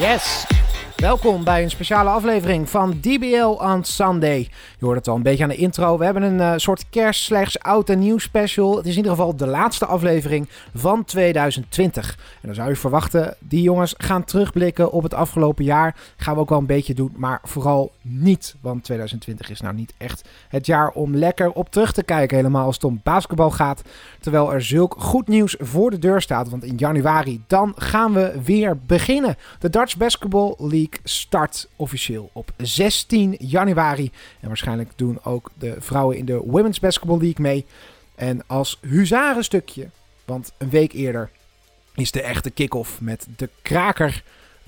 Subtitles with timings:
[0.00, 0.59] Yes!
[1.00, 4.38] Welkom bij een speciale aflevering van DBL on Sunday.
[4.78, 5.98] Je hoort het al een beetje aan de intro.
[5.98, 8.76] We hebben een uh, soort kerst slechts oud en nieuw special.
[8.76, 12.18] Het is in ieder geval de laatste aflevering van 2020.
[12.18, 15.96] En dan zou je verwachten, die jongens gaan terugblikken op het afgelopen jaar.
[16.16, 18.54] Gaan we ook wel een beetje doen, maar vooral niet.
[18.60, 22.36] Want 2020 is nou niet echt het jaar om lekker op terug te kijken.
[22.36, 23.82] Helemaal als het om basketbal gaat.
[24.20, 26.48] Terwijl er zulk goed nieuws voor de deur staat.
[26.48, 29.36] Want in januari dan gaan we weer beginnen.
[29.58, 34.10] De Dutch Basketball League start officieel op 16 januari.
[34.40, 37.66] En waarschijnlijk doen ook de vrouwen in de Women's Basketball League mee.
[38.14, 39.88] En als huzarenstukje,
[40.24, 41.30] want een week eerder
[41.94, 44.22] is de echte kick-off met de kraker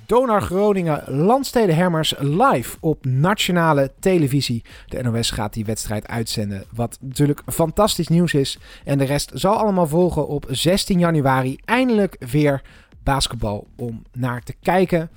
[0.06, 4.62] Donar Groningen Landsteden Hermers live op nationale televisie.
[4.86, 8.58] De NOS gaat die wedstrijd uitzenden, wat natuurlijk fantastisch nieuws is.
[8.84, 11.58] En de rest zal allemaal volgen op 16 januari.
[11.64, 12.62] Eindelijk weer
[13.02, 15.10] basketbal om naar te kijken.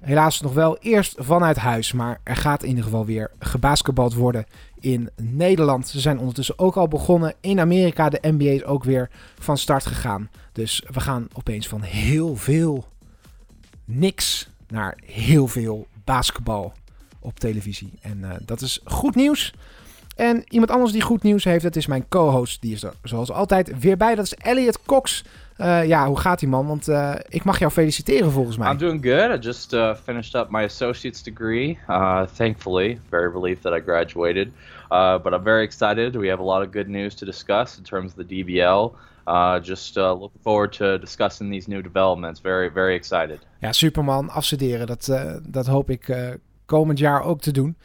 [0.00, 4.46] Helaas nog wel eerst vanuit huis, maar er gaat in ieder geval weer gebasketbald worden
[4.80, 5.88] in Nederland.
[5.88, 7.34] Ze zijn ondertussen ook al begonnen.
[7.40, 10.30] In Amerika, de NBA is ook weer van start gegaan.
[10.52, 12.86] Dus we gaan opeens van heel veel
[13.84, 16.72] niks naar heel veel basketbal
[17.18, 17.92] op televisie.
[18.00, 19.54] En uh, dat is goed nieuws.
[20.16, 22.60] En iemand anders die goed nieuws heeft, dat is mijn co-host.
[22.60, 24.14] Die is er zoals altijd weer bij.
[24.14, 25.24] Dat is Elliot Cox.
[25.58, 26.66] Uh, ja, hoe gaat die man?
[26.66, 28.70] Want uh, ik mag jou feliciteren volgens mij.
[28.70, 29.30] I'm doing good.
[29.30, 31.78] I just uh, finished up my associate's degree.
[32.34, 34.52] thankfully, very relieved that I graduated.
[35.22, 36.16] but I'm very excited.
[36.16, 38.92] We have a lot of good news to discuss in terms of the DBL.
[39.62, 42.40] just looking forward to discussing these new developments.
[42.40, 43.38] Very, very excited.
[43.60, 44.30] Ja, superman.
[44.30, 46.36] Afstuderen, dat, dat hoop ik
[46.66, 47.76] komend jaar ook te doen.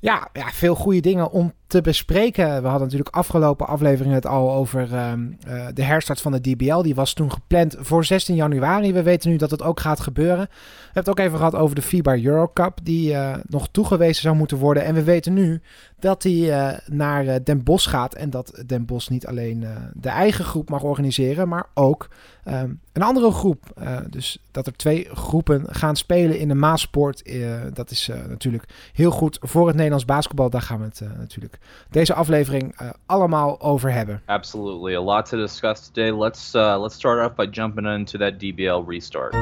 [0.00, 2.62] Ja, ja, veel goede dingen om te bespreken.
[2.62, 5.12] We hadden natuurlijk afgelopen aflevering het al over uh,
[5.48, 6.82] uh, de herstart van de DBL.
[6.82, 8.92] Die was toen gepland voor 16 januari.
[8.92, 10.44] We weten nu dat het ook gaat gebeuren.
[10.48, 14.36] We hebben het ook even gehad over de FIBA Eurocup, die uh, nog toegewezen zou
[14.36, 14.84] moeten worden.
[14.84, 15.60] En we weten nu
[15.98, 18.14] dat die uh, naar Den Bosch gaat.
[18.14, 22.08] En dat Den Bosch niet alleen de eigen groep mag organiseren, maar ook
[22.44, 23.64] ehm, een andere groep.
[24.10, 27.30] dus dat er twee groepen gaan spelen in de Maasport.
[27.74, 30.50] dat is natuurlijk heel goed voor het Nederlands basketbal.
[30.50, 31.57] Daar gaan we het natuurlijk
[31.90, 34.22] deze aflevering uh, allemaal over hebben.
[34.26, 36.10] Absolutely, a lot to discuss today.
[36.10, 39.34] Let's uh, let's start off by jumping into that DBL restart.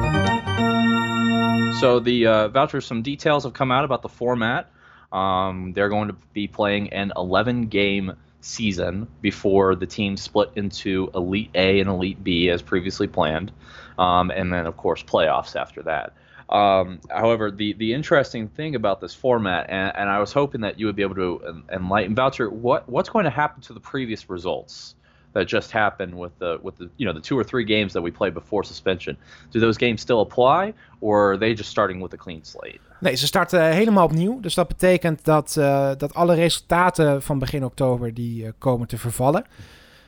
[1.79, 4.69] So the uh, voucher, some details have come out about the format.
[5.11, 11.09] Um, they're going to be playing an 11 game season before the team split into
[11.13, 13.51] Elite A and Elite B as previously planned,
[13.97, 16.13] um, and then of course playoffs after that.
[16.49, 20.79] Um, however, the the interesting thing about this format, and, and, I was hoping that
[20.79, 24.29] you would be able to enlighten Voucher, what what's going to happen to the previous
[24.29, 24.95] results
[25.33, 28.01] that just happened with the with the you know the two or three games that
[28.01, 29.17] we played before suspension?
[29.51, 32.79] Do those games still apply, or are they just starting with a clean slate?
[32.99, 34.39] Nee, ze starten helemaal opnieuw.
[34.39, 38.97] Dus dat betekent dat, uh, dat alle resultaten van begin oktober die uh, komen te
[38.97, 39.45] vervallen.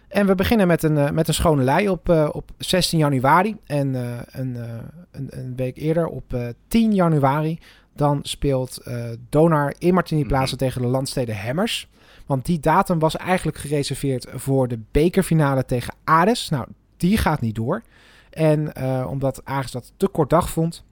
[0.09, 3.57] En we beginnen met een, uh, met een schone lei op, uh, op 16 januari.
[3.65, 4.55] En uh, een,
[5.11, 6.35] een, een, week eerder, op
[6.67, 7.59] 10 januari,
[7.93, 8.83] dan speelt
[9.29, 10.29] Donar in Martini mhm.
[10.29, 11.89] Plaza tegen de landsteden Hammers.
[12.25, 16.49] Want die datum was eigenlijk gereserveerd voor de bekerfinale tegen Ades.
[16.49, 17.81] Nou, die gaat niet door.
[18.29, 18.77] En
[19.07, 20.83] omdat Ades dat te kort dag vond,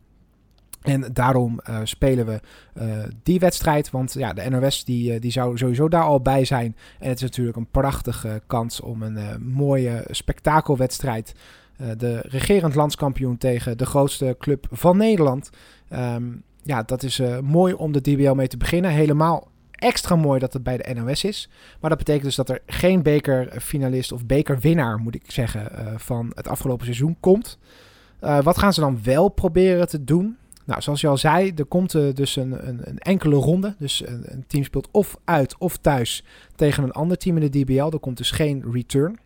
[0.88, 2.40] en daarom uh, spelen we
[2.82, 2.84] uh,
[3.24, 3.90] die wedstrijd.
[3.90, 6.76] Want ja, de NOS die, uh, die zou sowieso daar al bij zijn.
[7.00, 11.36] En het is natuurlijk een prachtige kans om een mooie spektakelwedstrijd.
[11.98, 15.50] de regerend landskampioen tegen de grootste club van Nederland.
[15.94, 18.92] Um, ja, dat is mooi om de DBL mee te beginnen.
[18.92, 21.50] Helemaal extra mooi dat het bij de NOS is.
[21.80, 26.48] Maar dat betekent dus dat er geen bekerfinalist of bekerwinnaar, moet ik zeggen, van het
[26.48, 27.58] afgelopen seizoen komt.
[28.20, 30.38] wat gaan ze dan wel proberen te doen?
[30.68, 33.76] Nou, zoals je al zei, er komt uh, dus een, een, een, enkele ronde.
[33.80, 36.24] Dus een, een, team speelt of uit of thuis
[36.56, 37.90] tegen een ander team in de DBL.
[37.92, 39.20] Er komt dus geen return.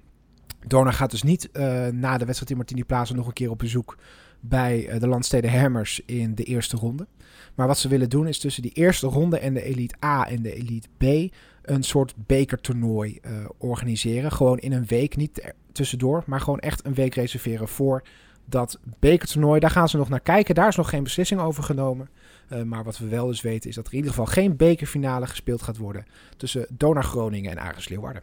[0.67, 3.57] Dorna gaat dus niet uh, na de wedstrijd in Martini Plaza nog een keer op
[3.57, 3.97] bezoek
[4.39, 7.07] bij uh, de Landsteden Hammers in de eerste ronde.
[7.55, 10.41] Maar wat ze willen doen is tussen die eerste ronde en de Elite A en
[10.41, 13.19] de Elite B een soort bekertoernooi
[13.57, 14.31] organiseren.
[14.31, 18.03] Gewoon in een week, niet tussendoor, maar gewoon echt een week reserveren voor
[18.51, 20.55] dat bekertoernooi, daar gaan ze nog naar kijken.
[20.55, 22.09] Daar is nog geen beslissing over genomen.
[22.49, 25.27] Uh, maar wat we wel dus weten is dat er in ieder geval geen bekerfinale
[25.27, 26.05] gespeeld gaat worden
[26.37, 28.21] tussen Donar Groningen en Aris Leeuwarden.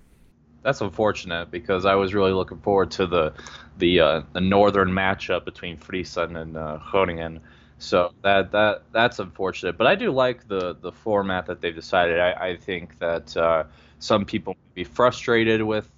[0.62, 3.32] That's unfortunate because I was really looking forward to the
[3.76, 7.42] the, uh, the northern matchup between Friesen and uh, Groningen.
[7.76, 9.76] So that that that's unfortunate.
[9.76, 12.18] But I do like the the format that they've decided.
[12.18, 13.62] I, I think that uh,
[13.98, 15.88] some people may be frustrated with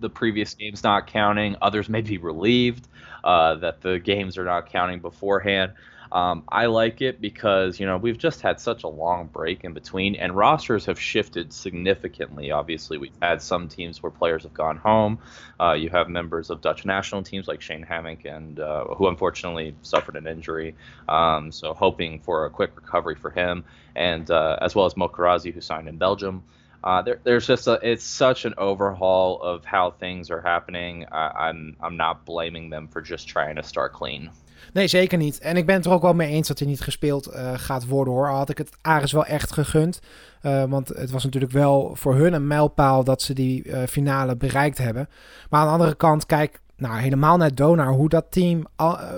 [0.00, 1.56] the previous games not counting.
[1.62, 2.88] Others may be relieved
[3.22, 5.72] uh, that the games are not counting beforehand.
[6.12, 9.74] Um, I like it because you know we've just had such a long break in
[9.74, 12.50] between, and rosters have shifted significantly.
[12.50, 15.20] Obviously, we've had some teams where players have gone home.
[15.60, 19.74] Uh, you have members of Dutch national teams like Shane Hammock, and uh, who unfortunately
[19.82, 20.74] suffered an injury.
[21.08, 23.64] Um, so hoping for a quick recovery for him,
[23.94, 26.42] and uh, as well as Mo Karazi, who signed in Belgium.
[26.84, 31.06] Uh, there, there's just it's such an overhaul of how things are happening.
[31.12, 34.30] I'm I'm not blaming them for just trying to start clean.
[34.72, 35.38] Nee, zeker niet.
[35.38, 37.86] En ik ben het er ook wel mee eens dat hij niet gespeeld uh, gaat
[37.86, 38.26] worden hoor.
[38.26, 40.00] Had ik het Ares wel echt gegund.
[40.42, 44.36] Uh, want het was natuurlijk wel voor hun een mijlpaal dat ze die uh, finale
[44.36, 45.08] bereikt hebben.
[45.50, 48.66] Maar aan de andere kant, kijk nou, helemaal naar Donar, hoe dat team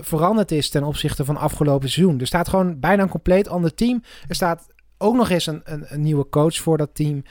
[0.01, 2.21] veranderd is ten opzichte van afgelopen seizoen.
[2.21, 4.03] Er staat gewoon bijna een compleet ander team.
[4.29, 4.67] Er staat
[5.03, 7.23] ook nog eens een, een, een nieuwe coach voor dat team.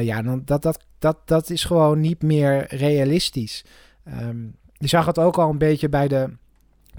[0.00, 3.64] ja, dan, dat, dat, dat, dat is gewoon niet meer realistisch.
[4.22, 6.30] Um, je zag het ook al een beetje bij de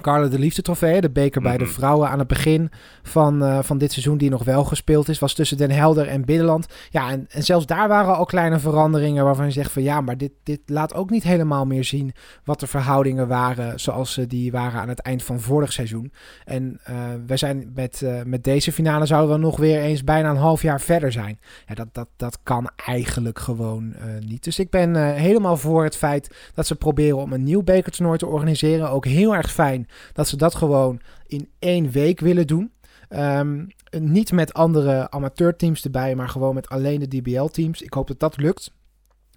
[0.01, 1.73] Carla de Liefde trofee, de beker bij de mhm.
[1.73, 2.71] vrouwen aan het begin
[3.03, 6.25] van, uh, van dit seizoen die nog wel gespeeld is, was tussen Den Helder en
[6.25, 6.65] Binnenland.
[6.89, 10.17] Ja, en, en zelfs daar waren al kleine veranderingen waarvan je zegt van ja, maar
[10.17, 12.13] dit, dit laat ook niet helemaal meer zien
[12.43, 16.11] wat de verhoudingen waren zoals ze die waren aan het eind van vorig seizoen.
[16.45, 16.95] En uh,
[17.27, 20.61] wij zijn met, uh, met deze finale zouden we nog weer eens bijna een half
[20.61, 21.39] jaar verder zijn.
[21.67, 24.43] Ja, dat, dat, dat kan eigenlijk gewoon niet.
[24.43, 28.25] Dus ik ben helemaal voor het feit dat ze proberen om een nieuw bekertoernooi te
[28.25, 28.89] organiseren.
[28.89, 32.71] Ook heel erg fijn dat ze dat gewoon in één week willen doen.
[33.09, 33.65] Ehm,
[33.99, 37.81] niet met andere amateurteams erbij, maar gewoon met alleen de DBL-teams.
[37.81, 38.73] Ik hoop dat dat lukt.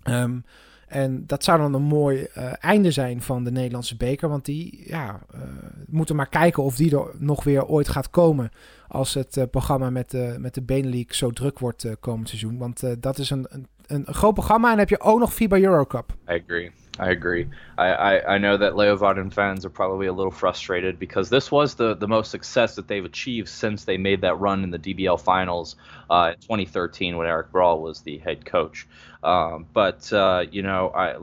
[0.02, 0.38] Ehm,
[0.87, 4.29] en dat zou dan een mooi uh, einde zijn van de Nederlandse beker.
[4.29, 5.41] Want die ja, uh,
[5.87, 8.50] moeten maar kijken of die er nog weer ooit gaat komen.
[8.88, 12.58] Als het uh, programma met de, met de Benelink zo druk wordt komend seizoen.
[12.58, 14.64] Want dat is een, een, een, groot programma.
[14.64, 16.12] En dan heb je ook nog FIBA Eurocup.
[16.29, 16.70] I agree.
[17.00, 17.49] I agree.
[17.79, 21.75] I, I, I know that Leeuwarden fans are probably a little frustrated because this was
[21.75, 25.19] the, the most success that they've achieved since they made that run in the DBL
[25.19, 25.76] finals
[26.11, 28.87] uh, in 2013 when Eric Brawl was the head coach.
[29.25, 31.17] Um, but uh, you know, I,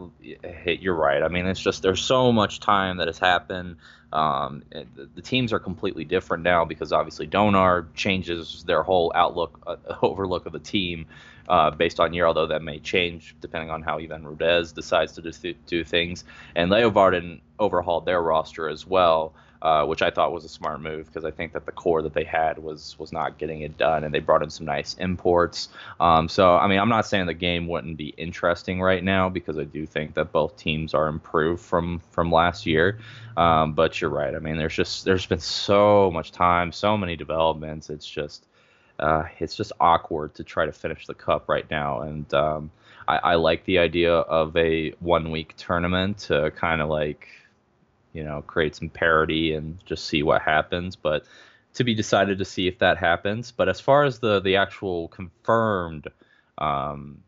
[0.66, 1.22] you're right.
[1.22, 3.76] I mean, it's just there's so much time that has happened.
[4.12, 9.60] Um, the, the, teams are completely different now because obviously Donar changes their whole outlook,
[9.68, 11.08] uh, overlook of the team
[11.48, 15.22] uh, based on year, although that may change depending on how Ivan Rodez decides to
[15.22, 16.24] do, do things.
[16.56, 19.34] And Leo Varden overhauled their roster as well.
[19.60, 22.14] Uh, which I thought was a smart move because I think that the core that
[22.14, 25.70] they had was was not getting it done, and they brought in some nice imports.
[26.00, 29.58] Um, so I mean, I'm not saying the game wouldn't be interesting right now because
[29.58, 33.00] I do think that both teams are improved from from last year.
[33.36, 34.36] Um, but you're right.
[34.36, 37.90] I mean, there's just there's been so much time, so many developments.
[37.90, 38.47] It's just
[39.00, 42.72] uh, it's just awkward to try to finish the cup right now, and um,
[43.08, 47.28] I, I like the idea of a one week tournament to kind of like
[48.18, 50.96] you know, create some parity and just see what happens.
[50.96, 51.24] But
[51.76, 53.52] to be decided to see if that happens.
[53.52, 56.08] But as far as the the actual confirmed
[56.58, 57.22] um,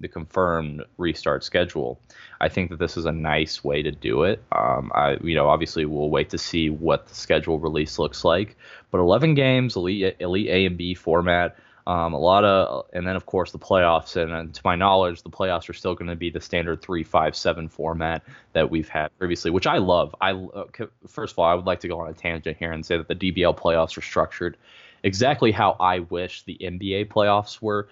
[0.00, 2.00] the confirmed restart schedule,
[2.40, 4.42] I think that this is a nice way to do it.
[4.52, 8.56] Um, I you know obviously we'll wait to see what the schedule release looks like.
[8.90, 11.56] But 11 games, elite elite A and B format.
[11.86, 14.14] Um, a lot of, and then of course the playoffs.
[14.14, 17.02] And, and to my knowledge, the playoffs are still going to be the standard three,
[17.02, 20.14] five, seven format that we've had previously, which I love.
[20.20, 20.64] I uh,
[21.08, 23.08] first of all, I would like to go on a tangent here and say that
[23.08, 24.56] the DBL playoffs are structured
[25.02, 27.88] exactly how I wish the NBA playoffs were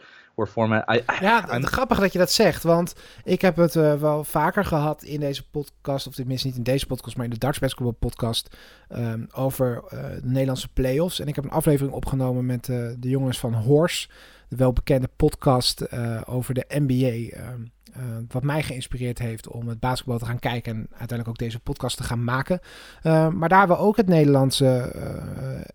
[0.94, 5.02] I, ja, grappig dat je dat zegt, want ik heb het uh, wel vaker gehad
[5.02, 8.56] in deze podcast, of tenminste niet in deze podcast, maar in de Dutch Basketball podcast,
[8.90, 11.20] um, over uh, de Nederlandse playoffs.
[11.20, 14.08] En ik heb een aflevering opgenomen met uh, de jongens van Horse,
[14.48, 17.50] de welbekende podcast over de NBA.
[17.52, 21.38] Um, uh, wat mij geïnspireerd heeft om het basketbal te gaan kijken en uiteindelijk ook
[21.38, 22.60] deze podcast te gaan maken.
[23.02, 24.92] Maar daar hebben we ook het Nederlandse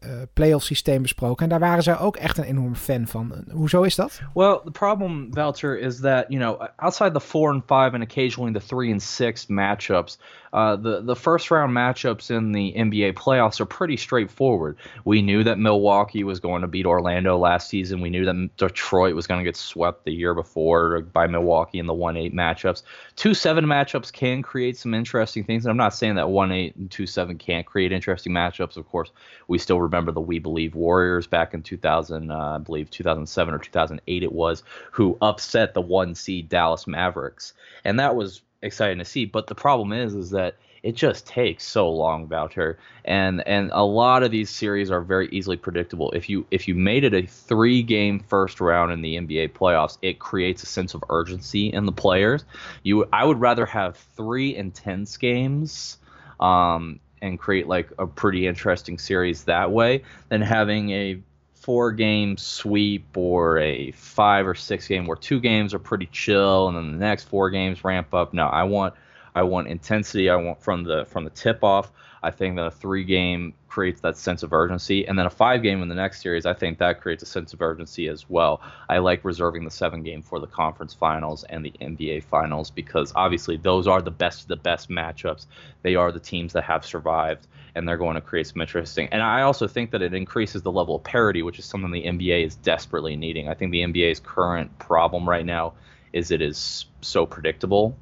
[0.03, 1.43] uh, playoff systeem besproken.
[1.43, 3.43] En daar waren zij ook echt een enorme fan van.
[3.51, 4.21] Hoezo is dat?
[4.33, 8.59] Well, the problem, Walter, is that, you know, outside the 4 and 5 and occasionally
[8.59, 10.19] the 3 and 6 matchups,
[10.53, 14.77] Uh, the the first round matchups in the NBA playoffs are pretty straightforward.
[15.03, 18.01] We knew that Milwaukee was going to beat Orlando last season.
[18.01, 21.87] We knew that Detroit was going to get swept the year before by Milwaukee in
[21.87, 22.83] the one eight matchups.
[23.15, 26.75] Two seven matchups can create some interesting things, and I'm not saying that one eight
[26.75, 28.77] and two seven can't create interesting matchups.
[28.77, 29.09] Of course,
[29.47, 33.57] we still remember the We Believe Warriors back in 2000, uh, I believe 2007 or
[33.57, 39.05] 2008 it was, who upset the one seed Dallas Mavericks, and that was exciting to
[39.05, 39.25] see.
[39.25, 43.83] But the problem is, is that it just takes so long Boucher and and a
[43.83, 46.11] lot of these series are very easily predictable.
[46.11, 49.97] If you if you made it a three game first round in the NBA playoffs
[50.01, 52.43] it creates a sense of urgency in the players.
[52.83, 55.97] You I would rather have three intense games
[56.39, 61.21] um, and create like a pretty interesting series that way than having a
[61.63, 66.67] four game sweep or a five or six game where two games are pretty chill
[66.67, 68.93] and then the next four games ramp up no I want
[69.35, 70.29] I want intensity.
[70.29, 71.91] I want from the from the tip off.
[72.23, 75.61] I think that a three game creates that sense of urgency, and then a five
[75.61, 76.45] game in the next series.
[76.45, 78.61] I think that creates a sense of urgency as well.
[78.87, 83.11] I like reserving the seven game for the conference finals and the NBA finals because
[83.15, 85.47] obviously those are the best of the best matchups.
[85.81, 89.09] They are the teams that have survived, and they're going to create some interesting.
[89.11, 92.05] And I also think that it increases the level of parity, which is something the
[92.05, 93.49] NBA is desperately needing.
[93.49, 95.73] I think the NBA's current problem right now
[96.13, 97.97] is it is so predictable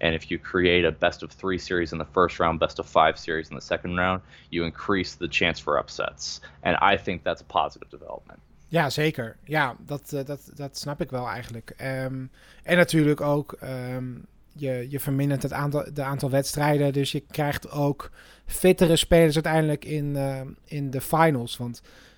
[0.00, 2.86] and if you create a best of three series in the first round, best of
[2.86, 6.40] five series in the second round, you increase the chance for upsets.
[6.62, 8.38] And I think that's a positive development.
[8.68, 9.36] Ja, zeker.
[9.44, 11.74] Ja, dat, uh, dat, dat snap ik wel eigenlijk.
[11.80, 12.30] Um,
[12.62, 13.58] en natuurlijk ook,
[13.94, 16.92] um, je, je vermindert het aantal, de aantal wedstrijden.
[16.92, 18.10] Dus je krijgt ook
[18.46, 21.56] fittere spelers uiteindelijk in, uh, in de finals.
[21.56, 22.15] Want Ehm,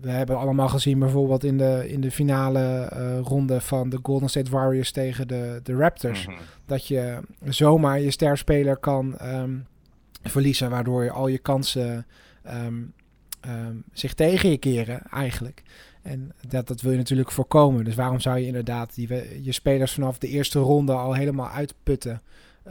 [0.00, 4.28] we hebben allemaal gezien bijvoorbeeld in de, in de finale uh, ronde van de Golden
[4.28, 6.26] State Warriors tegen de, de Raptors.
[6.26, 6.36] Mhm.
[6.66, 9.66] Dat je zomaar je sterspeler kan um,
[10.22, 12.06] verliezen, waardoor je al je kansen
[12.46, 12.94] um,
[13.92, 15.62] zich tegen je keren eigenlijk.
[16.02, 17.84] En dat, dat wil je natuurlijk voorkomen.
[17.84, 19.08] Dus waarom zou je inderdaad die,
[19.42, 22.22] je spelers vanaf de eerste ronde al helemaal uitputten?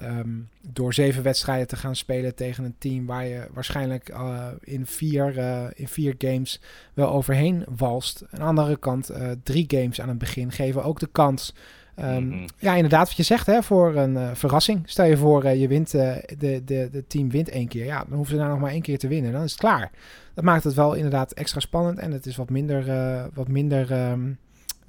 [0.02, 4.86] Um, door zeven wedstrijden te gaan spelen tegen een team waar je waarschijnlijk uh, in,
[4.86, 6.62] vier, uh, in vier games
[6.94, 8.24] wel overheen walst.
[8.30, 11.56] Aan de andere kant, uh, drie games aan het begin geven ook de kans.
[12.00, 12.46] Um, mm -hmm.
[12.58, 14.82] Ja, inderdaad, wat je zegt, hè, voor een verrassing.
[14.86, 17.86] Stel je voor, je wint, de, de, de team wint één keer.
[17.86, 19.32] Ja, dan hoeven ze daar nog maar één keer te winnen.
[19.32, 19.92] Dan is het klaar.
[20.34, 22.00] Dat maakt het wel inderdaad extra spannend.
[22.00, 22.86] En het is wat minder,
[23.34, 24.38] wat minder um,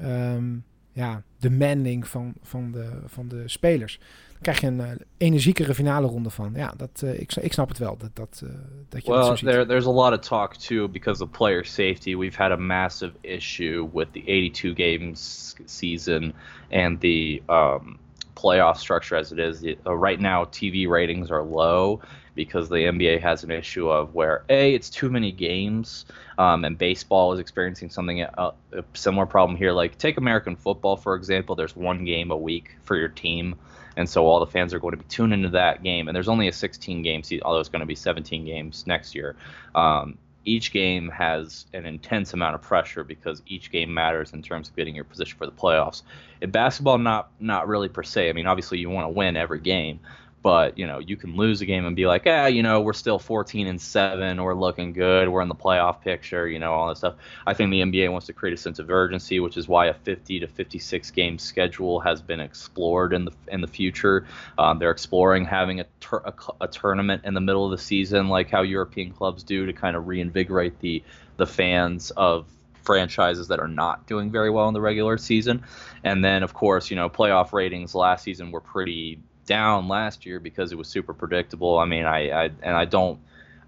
[0.00, 4.00] um, ja, demanding van, van, de, van de spelers
[4.44, 6.52] krijg je een uh, energiekere finale ronde van.
[6.54, 7.96] Ja, dat, uh, ik, ik snap het wel.
[7.96, 8.50] Dat, dat, uh,
[8.88, 9.38] dat je well, dat.
[9.38, 12.14] There, there's a lot of talk too because of player safety.
[12.14, 16.34] We've had a massive issue with the 82 games season
[16.70, 17.98] and the um,
[18.34, 19.64] playoff structure as it is.
[19.84, 22.00] right now, TV ratings are low
[22.34, 26.04] because the NBA has an issue of where a it's too many games,
[26.38, 29.72] um, and baseball is experiencing something a, a similar problem here.
[29.72, 31.54] Like take American football for example.
[31.54, 33.56] There's one game a week for your team
[33.96, 36.08] and so all the fans are going to be tuned into that game.
[36.08, 39.14] And there's only a 16 game season, although it's going to be 17 games next
[39.14, 39.36] year.
[39.74, 44.68] Um, each game has an intense amount of pressure because each game matters in terms
[44.68, 46.02] of getting your position for the playoffs.
[46.40, 48.28] In basketball, not not really per se.
[48.28, 50.00] I mean, obviously you want to win every game,
[50.44, 52.92] but you know you can lose a game and be like ah you know we're
[52.92, 56.86] still 14 and 7 we're looking good we're in the playoff picture you know all
[56.86, 57.14] that stuff
[57.46, 59.94] i think the nba wants to create a sense of urgency which is why a
[59.94, 64.26] 50 to 56 game schedule has been explored in the in the future
[64.58, 68.28] um, they're exploring having a, tur- a, a tournament in the middle of the season
[68.28, 71.02] like how european clubs do to kind of reinvigorate the
[71.38, 72.46] the fans of
[72.82, 75.64] franchises that are not doing very well in the regular season.
[76.04, 80.40] And then, of course, you know, playoff ratings last season were pretty down last year
[80.40, 81.78] because it was super predictable.
[81.78, 83.18] I mean, I, I and I don't.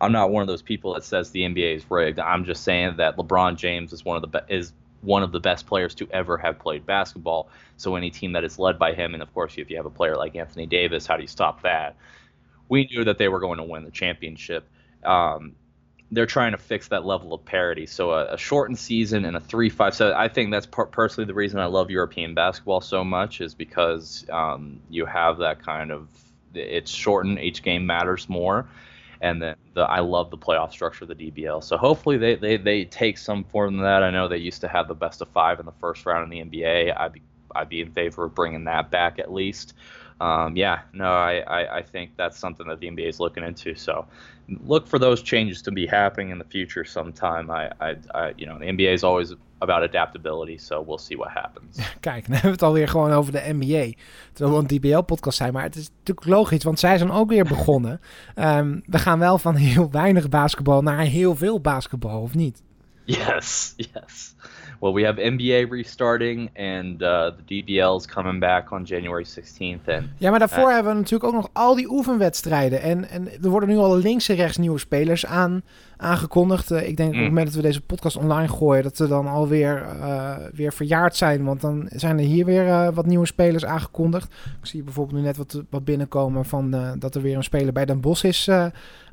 [0.00, 2.18] I'm not one of those people that says the NBA is rigged.
[2.18, 5.40] I'm just saying that LeBron James is one of the be- is one of the
[5.40, 7.48] best players to ever have played basketball.
[7.76, 9.90] So any team that is led by him, and of course, if you have a
[9.90, 11.96] player like Anthony Davis, how do you stop that?
[12.68, 14.68] We knew that they were going to win the championship.
[15.04, 15.54] Um,
[16.12, 17.86] they're trying to fix that level of parity.
[17.86, 19.94] So a, a shortened season and a three-five.
[19.94, 23.54] So I think that's per- personally the reason I love European basketball so much is
[23.54, 26.08] because um, you have that kind of
[26.54, 27.38] it's shortened.
[27.40, 28.66] Each game matters more,
[29.20, 31.62] and then the, I love the playoff structure of the DBL.
[31.62, 34.02] So hopefully they, they they take some form of that.
[34.02, 36.50] I know they used to have the best of five in the first round in
[36.50, 36.96] the NBA.
[36.96, 37.22] I'd be
[37.54, 39.74] I'd be in favor of bringing that back at least
[40.20, 43.74] um, yeah, no, I, I, I, think that's something that the NBA is looking into.
[43.74, 44.06] So
[44.66, 47.50] look for those changes to be happening in the future sometime.
[47.50, 51.30] I, I, I you know, the NBA is always about adaptability, so we'll see what
[51.30, 51.76] happens.
[52.00, 53.92] Kijk, dan hebben we het alweer gewoon over de NBA.
[54.32, 57.44] Terwijl we een DBL-podcast zijn, maar het is natuurlijk logisch, want zij zijn ook weer
[57.44, 58.00] begonnen.
[58.36, 62.62] um, we gaan wel van heel weinig basketbal naar heel veel basketbal, of niet?
[63.04, 64.34] Yes, yes.
[64.80, 69.88] Well, we have NBA restarting and uh, the DBL is coming back on January 16th.
[69.88, 72.82] And, ja, maar daarvoor uh, hebben we natuurlijk ook nog al die oefenwedstrijden.
[72.82, 75.62] En, en er worden nu al links en rechts nieuwe spelers aan,
[75.96, 76.70] aangekondigd.
[76.70, 77.16] Uh, ik denk mm.
[77.16, 80.72] op het moment dat we deze podcast online gooien, dat ze dan alweer uh, weer
[80.72, 81.44] verjaard zijn.
[81.44, 84.34] Want dan zijn er hier weer uh, wat nieuwe spelers aangekondigd.
[84.60, 87.84] Ik zie bijvoorbeeld nu net wat, wat binnenkomen van dat er weer een speler bij
[87.84, 88.48] Den Bosch is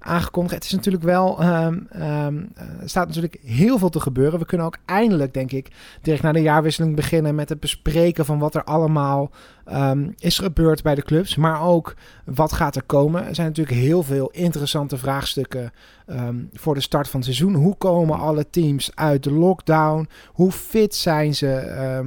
[0.03, 0.55] aangekondigd.
[0.55, 4.39] Het is natuurlijk wel, um, um, er staat natuurlijk heel veel te gebeuren.
[4.39, 5.67] We kunnen ook eindelijk, denk ik,
[6.01, 9.31] direct na de jaarwisseling beginnen met het bespreken van wat er allemaal
[9.73, 11.35] um, is gebeurd bij de clubs.
[11.35, 11.95] Maar ook
[12.25, 13.27] wat gaat er komen.
[13.27, 15.71] Er zijn natuurlijk heel veel interessante vraagstukken
[16.53, 17.53] voor de start van het seizoen.
[17.55, 20.07] Hoe komen alle teams uit de lockdown?
[20.27, 21.47] Hoe fit zijn ze?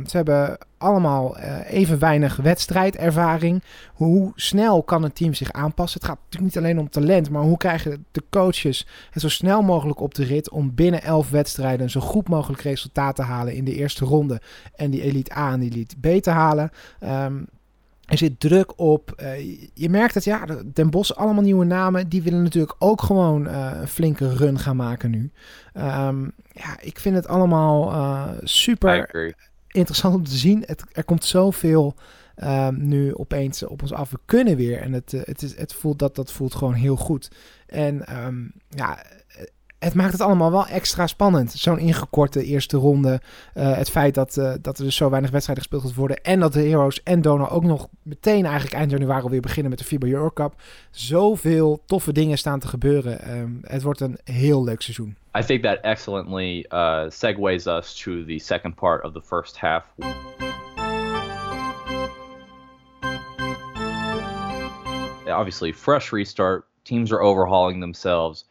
[0.06, 3.62] Ze hebben allemaal uh, even weinig wedstrijdervaring.
[3.92, 6.00] Hoe snel kan een team zich aanpassen?
[6.00, 9.62] Het gaat natuurlijk niet alleen om talent, maar hoe krijgen de coaches het zo snel
[9.62, 13.64] mogelijk op de rit om binnen elf wedstrijden zo goed mogelijk resultaat te halen in
[13.64, 14.40] de eerste ronde
[14.74, 16.70] en die Elite A en die Elite B te halen?
[17.00, 17.46] Um,
[18.04, 19.14] er zit druk op.
[19.22, 22.08] Uh, je merkt dat ja, Den Bos allemaal nieuwe namen.
[22.08, 25.30] Die willen natuurlijk ook gewoon uh, een flinke run gaan maken nu.
[25.74, 27.92] Um, ja, ik vind het allemaal
[28.42, 29.34] super
[29.76, 30.62] interessant om te zien.
[30.66, 31.94] Het, er komt zoveel
[32.44, 34.10] um, nu opeens op ons af.
[34.10, 34.80] We kunnen weer.
[34.80, 37.30] En het, het, is, het voelt dat, dat voelt gewoon heel goed.
[37.66, 38.98] En um, ja,
[39.78, 41.52] het maakt het allemaal wel extra spannend.
[41.52, 43.20] Zo'n ingekorte eerste ronde.
[43.54, 46.22] Uh, het feit dat, uh, dat er dus zo weinig wedstrijden gespeeld worden.
[46.22, 49.78] En dat de Heroes en Donor ook nog meteen eigenlijk eind januari alweer beginnen met
[49.78, 50.54] de FIBA Euro Cup.
[50.90, 53.38] Zoveel toffe dingen staan te gebeuren.
[53.38, 55.16] Um, het wordt een heel leuk seizoen.
[55.36, 59.84] I think that excellently uh, segues us to the second part of the first half.
[65.28, 66.66] Obviously, fresh restart.
[66.86, 68.46] Teams are overhauling themselves.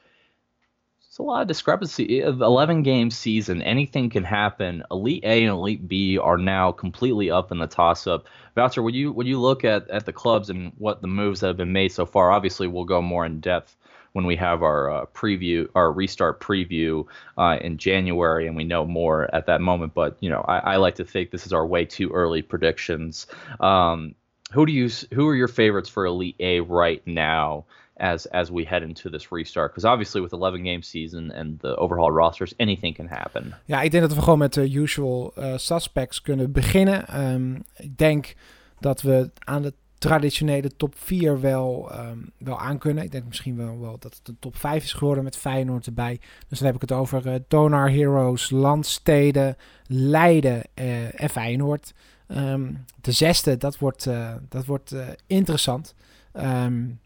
[1.07, 2.19] It's a lot of discrepancy.
[2.19, 4.83] 11 game season, anything can happen.
[4.91, 8.27] Elite A and Elite B are now completely up in the toss up.
[8.53, 11.47] Voucher, would you would you look at, at the clubs and what the moves that
[11.47, 12.31] have been made so far?
[12.31, 13.75] Obviously, we'll go more in depth
[14.15, 17.05] when we have our uh, preview, our restart preview
[17.37, 19.93] uh, in January, and we know more at that moment.
[19.93, 23.27] But you know, I, I like to think this is our way too early predictions.
[23.59, 24.15] Um,
[24.53, 27.65] who do you who are your favorites for Elite A right now?
[27.97, 29.71] as as we head into this restart.
[29.71, 33.53] Because obviously with 11 game season and the overhaul rosters, anything can happen.
[33.65, 37.21] Ja, ik denk dat we gewoon met de usual uh, suspects kunnen beginnen.
[37.33, 38.35] Um, ik denk
[38.79, 39.73] dat we aan de
[40.07, 43.03] traditionele top 4 wel, um, wel aan kunnen.
[43.03, 46.19] Ik denk misschien wel, wel dat het een top 5 is geworden met Feyenoord erbij.
[46.47, 49.55] Dus dan heb ik het over uh, Donar Heroes, Landsteden,
[49.87, 51.93] Leiden uh, en Feyenoord.
[52.27, 54.95] Um, de zesde, dat wordt, uh, dat wordt
[55.27, 55.95] interessant.
[56.33, 56.99] Um,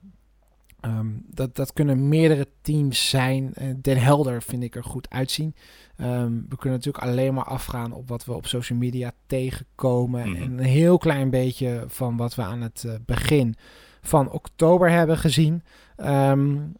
[0.82, 3.54] Um, dat, dat kunnen meerdere teams zijn.
[3.62, 5.56] Uh, Den Helder vind ik er goed uitzien.
[5.98, 10.30] Um, we kunnen natuurlijk alleen maar afgaan op wat we op social media tegenkomen.
[10.30, 10.42] Mhm.
[10.42, 13.56] En een heel klein beetje van wat we aan het uh, begin
[14.02, 15.64] van oktober hebben gezien.
[15.98, 16.74] Um,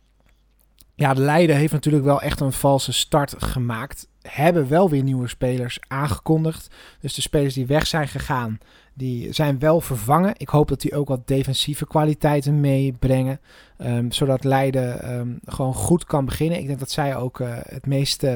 [0.96, 4.08] ja, Leiden heeft natuurlijk wel echt een valse start gemaakt.
[4.22, 6.76] Hebben wel weer nieuwe spelers aangekondigd.
[7.00, 8.58] Dus de spelers die weg zijn gegaan,
[8.94, 10.34] die zijn wel vervangen.
[10.38, 13.40] Ik hoop dat die ook wat defensieve kwaliteiten meebrengen.
[13.78, 16.60] Um, zodat Leiden um, gewoon goed kan beginnen.
[16.60, 18.32] Ik denk dat zij ook uh, het meest uh,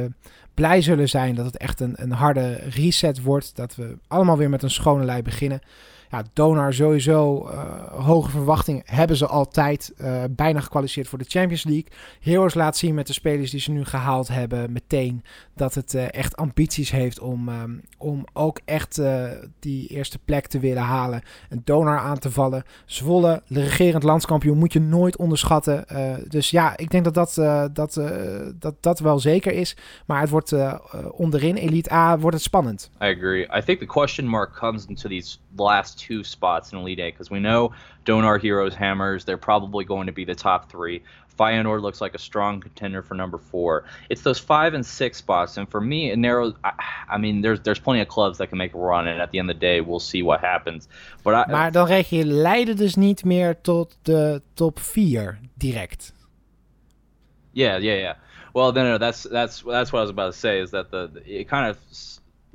[0.54, 3.56] blij zullen zijn dat het echt een, een harde reset wordt.
[3.56, 5.62] Dat we allemaal weer met een schone lei beginnen.
[6.14, 9.94] Ja, Donar sowieso uh, hoge verwachtingen hebben ze altijd.
[9.98, 11.88] Uh, bijna gekwalificeerd voor de Champions League.
[12.20, 15.24] Heroes laat zien met de spelers die ze nu gehaald hebben meteen
[15.56, 19.02] dat het uh, echt ambities heeft om, um, om ook echt
[19.60, 21.22] die eerste plek te willen halen.
[21.50, 22.64] En Donar aan te vallen.
[22.86, 25.86] Zwolle, de regerend landskampioen, moet je nooit onderschatten.
[26.28, 27.34] dus ja, ik denk dat dat,
[27.76, 28.02] dat,
[28.60, 29.78] dat dat wel zeker is.
[30.06, 30.56] Maar het wordt
[31.12, 32.90] onderin, Elite A, wordt het spannend.
[33.02, 33.48] I agree.
[33.58, 37.30] I think the question mark comes into these last two spots in Elite Eight because
[37.30, 37.74] we know
[38.06, 41.04] Donar Heroes Hammers they're probably going to be the top three.
[41.38, 43.86] Feyenoord looks like a strong contender for number four.
[44.10, 46.54] It's those five and six spots, and for me, it narrows.
[46.64, 46.72] I,
[47.10, 49.40] I, mean, there's there's plenty of clubs that can make a run, and at the
[49.40, 50.88] end of the day, we'll see what happens.
[51.24, 56.14] But I, maar dan reg je Leiden dus niet meer tot de top 4 direct.
[57.52, 58.16] Yeah, yeah, yeah.
[58.54, 60.60] Well, no, no, that's that's that's what I was about to say.
[60.62, 61.78] Is that the it kind of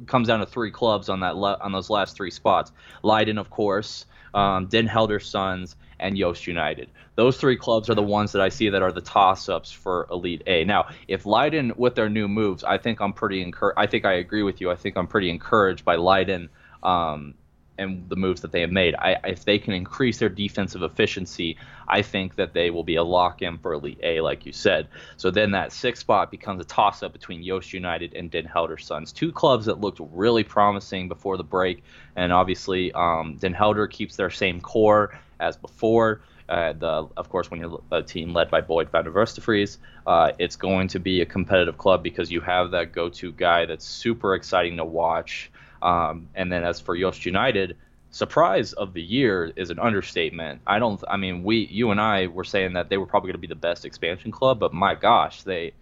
[0.07, 2.73] comes down to three clubs on that le- on those last three spots.
[3.03, 6.89] Leiden, of course, um, Den Helder Sons, and Yost United.
[7.17, 10.43] Those three clubs are the ones that I see that are the toss-ups for Elite
[10.47, 10.65] A.
[10.65, 13.79] Now, if Leiden with their new moves, I think I'm pretty encouraged.
[13.79, 14.71] I think I agree with you.
[14.71, 16.49] I think I'm pretty encouraged by Leiden
[16.83, 17.35] um,
[17.79, 18.95] and the moves that they have made.
[18.97, 23.03] I, if they can increase their defensive efficiency, I think that they will be a
[23.03, 24.89] lock in for Elite A, like you said.
[25.17, 28.77] So then that sixth spot becomes a toss up between Yost United and Den Helder
[28.77, 29.13] Suns.
[29.13, 31.83] Two clubs that looked really promising before the break.
[32.17, 36.23] And obviously, um, Den Helder keeps their same core as before.
[36.49, 40.33] Uh, the, of course, when you're a team led by Boyd van der Verstefries, uh,
[40.39, 44.35] it's going to be a competitive club because you have that go-to guy that's super
[44.35, 45.51] exciting to watch.
[45.83, 47.77] Um, and then as for Yost United,
[48.11, 50.61] surprise of the year is an understatement.
[50.67, 51.03] I don't.
[51.09, 53.47] I mean, we, you and I were saying that they were probably going to be
[53.47, 55.73] the best expansion club, but my gosh, they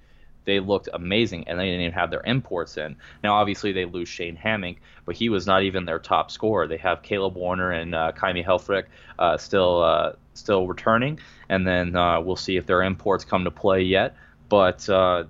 [0.44, 2.96] they looked amazing and they didn't even have their imports in.
[3.22, 6.66] Now, obviously, they lose Shane Hammock, but he was not even their top scorer.
[6.66, 8.86] They have Caleb Warner and uh, Kaimi Helfrich
[9.18, 13.50] uh, still uh, still returning, and then uh, we'll see if their imports come to
[13.50, 14.16] play yet.
[14.48, 15.24] But uh,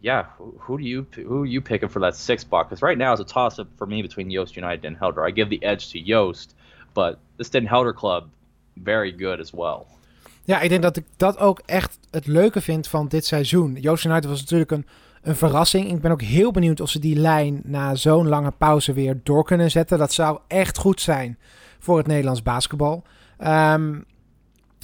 [0.00, 0.26] yeah,
[0.58, 2.68] who, do you who are you picking for that six spot?
[2.68, 5.28] Because right now it's a toss up for me between Yost United and Helder.
[5.28, 6.54] I give the edge to Yost,
[6.94, 8.28] but this Den Helder club
[8.76, 9.86] very good as well.
[10.44, 13.74] Ja, ik denk dat ik dat ook echt het leuke vind van dit seizoen.
[13.74, 14.86] Joost United was natuurlijk een,
[15.22, 15.90] een verrassing.
[15.90, 19.44] Ik ben ook heel benieuwd of ze die lijn na zo'n lange pauze weer door
[19.44, 19.98] kunnen zetten.
[19.98, 21.38] Dat zou echt goed zijn
[21.78, 23.02] voor het Nederlands basketbal.
[23.46, 24.04] Um,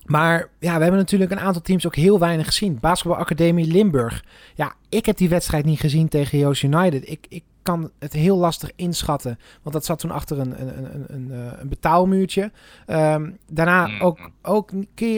[0.04, 2.78] maar ja, we hebben natuurlijk een aantal teams ook heel weinig gezien.
[2.80, 4.24] Basketbalacademie Limburg.
[4.54, 7.10] Ja, ik heb die wedstrijd niet gezien tegen Joost United.
[7.10, 9.38] Ik, ik kan het heel lastig inschatten.
[9.62, 12.50] Want dat zat toen achter een, een, een, een, eh, een betaalmuurtje.
[12.86, 14.00] Ehm, daarna mm.
[14.00, 14.70] ook, ook,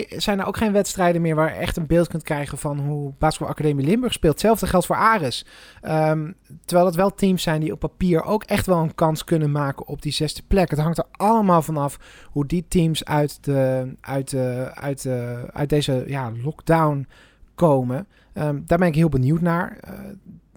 [0.09, 3.13] zijn er ook geen wedstrijden meer waar je echt een beeld kunt krijgen van hoe
[3.19, 4.33] Basketbalacademie Limburg speelt.
[4.33, 5.47] Hetzelfde geldt voor Ares.
[5.83, 9.51] Um, terwijl het wel teams zijn die op papier ook echt wel een kans kunnen
[9.51, 10.71] maken op die zesde plek.
[10.71, 11.99] Het hangt er allemaal vanaf
[12.31, 17.07] hoe die teams uit, de, uit, de, uit, de, uit deze ja, lockdown
[17.55, 18.07] komen.
[18.35, 19.79] Um, daar ben ik heel benieuwd naar.
[19.89, 19.93] Uh,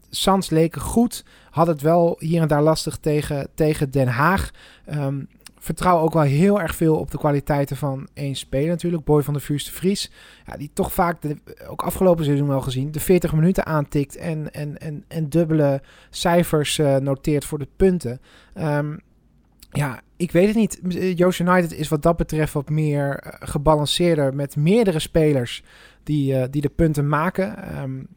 [0.10, 1.26] Sans leken goed.
[1.50, 4.52] Had het wel hier en daar lastig tegen, tegen Den Haag.
[4.94, 5.28] Um,
[5.60, 9.04] vertrouw ook wel heel erg veel op de kwaliteiten van één speler natuurlijk.
[9.04, 10.12] Boy van de Vuurste Vries.
[10.46, 14.52] Ja, die toch vaak, de, ook afgelopen seizoen wel gezien, de 40 minuten aantikt en,
[14.52, 18.22] en, en, en dubbele cijfers uh, noteert voor de punten.
[18.56, 19.00] Um,
[19.72, 20.80] ja, ik weet het niet.
[21.18, 25.64] Joost United is wat dat betreft wat meer uh, gebalanceerder met meerdere spelers
[26.04, 27.78] die, die de punten maken.
[27.82, 28.08] Um,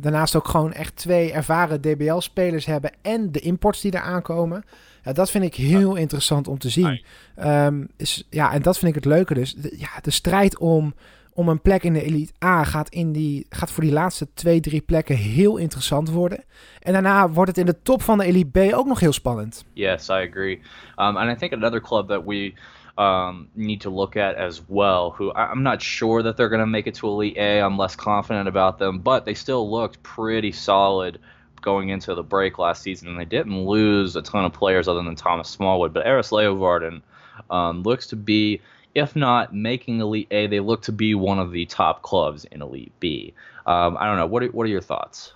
[0.00, 4.64] daarnaast ook gewoon echt twee ervaren DBL-spelers hebben en de imports die er aankomen.
[5.04, 7.02] Ja, dat vind ik heel interessant om te zien.
[7.44, 9.54] Um, is, ja, en dat vind ik het leuke dus.
[9.54, 10.94] De, ja, de strijd om,
[11.32, 14.60] om een plek in de Elite A gaat, in die, gaat voor die laatste twee,
[14.60, 16.44] drie plekken heel interessant worden.
[16.80, 19.64] En daarna wordt het in de top van de Elite B ook nog heel spannend.
[19.72, 20.56] Yes, I agree.
[20.96, 22.52] Um, and I think another club that we
[22.98, 25.10] um, need to look at as well.
[25.10, 27.60] Who I'm not sure that they're going to make it to Elite A.
[27.60, 31.18] I'm less confident about them, but they still looked pretty solid
[31.62, 35.02] going into the break last season, and they didn't lose a ton of players other
[35.02, 35.92] than Thomas Smallwood.
[35.92, 37.02] But Eris Leovarden
[37.50, 38.60] um, looks to be,
[38.94, 42.62] if not making Elite A, they look to be one of the top clubs in
[42.62, 43.32] Elite B.
[43.66, 44.26] Um, I don't know.
[44.26, 45.32] What are, what are your thoughts?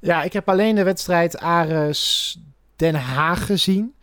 [0.00, 2.38] Ja, ik heb alleen de wedstrijd Ares
[2.76, 3.94] Den Haag gezien.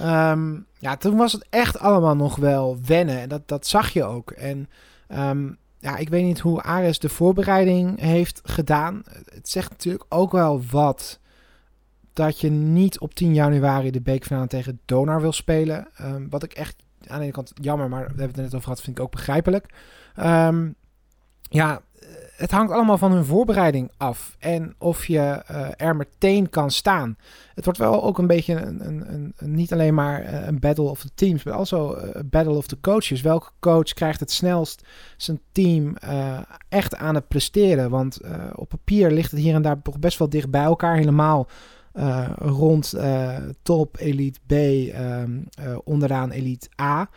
[0.00, 3.20] Um, ja, toen was het echt allemaal nog wel wennen.
[3.20, 4.30] En dat, dat zag je ook.
[4.30, 4.68] En
[5.08, 9.02] um, ja, ik weet niet hoe Ares de voorbereiding heeft gedaan.
[9.24, 11.18] Het zegt natuurlijk ook wel wat
[12.12, 15.88] dat je niet op 10 januari de beekfinale tegen Donar wil spelen.
[16.00, 16.76] Um, wat ik echt
[17.06, 19.02] aan de ene kant jammer, maar we hebben het er net over gehad, vind ik
[19.02, 19.74] ook begrijpelijk.
[21.48, 21.82] Ja,
[22.36, 24.36] het hangt allemaal van hun voorbereiding af.
[24.38, 27.16] En of je uh, er meteen kan staan.
[27.54, 30.84] Het wordt wel ook een beetje een, een, een, niet alleen maar eh, een battle
[30.84, 33.20] of the teams, maar also een battle of the coaches.
[33.20, 35.96] Welke coach krijgt het snelst zijn team
[36.68, 37.90] echt aan het presteren?
[37.90, 38.20] Want
[38.54, 40.96] op papier ligt het hier en daar toch best wel dicht bij elkaar.
[40.96, 41.48] Helemaal
[41.94, 45.48] uh, rond uh, top Elite B, um,
[45.84, 47.08] onderaan Elite A.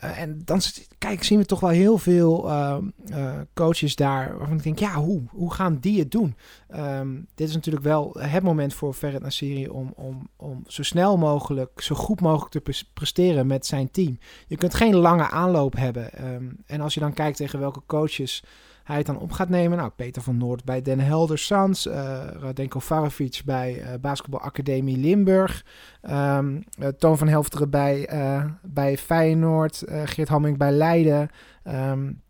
[0.00, 0.60] en dan
[0.98, 2.84] kijk, zien we toch wel heel veel ehm,
[3.54, 6.36] coaches daar waarvan ik denk, ja, hoe, hoe gaan die het doen?
[6.76, 11.16] Um, dit is natuurlijk wel het moment voor Ferret Nassiri om, om, om zo snel
[11.16, 14.18] mogelijk, zo goed mogelijk te presteren met zijn team.
[14.46, 16.10] Je kunt geen lange aanloop hebben.
[16.66, 18.42] en als je dan kijkt tegen welke coaches
[18.84, 19.78] hij het dan op gaat nemen.
[19.78, 21.86] Nou, Peter van Noord bij Den Helder Sans.
[21.86, 21.94] Uh,
[22.40, 25.64] Radenko Farovic bij uh, Basketbalacademie Limburg.
[26.10, 28.08] Um, uh, Toon van Helfteren bij,
[28.62, 29.82] bij Feyenoord.
[30.04, 31.28] Geert Hamming bij Leiden.
[31.64, 32.20] Um,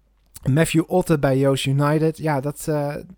[0.51, 2.19] Matthew Otte bij Joost United.
[2.19, 2.69] Ja, dat,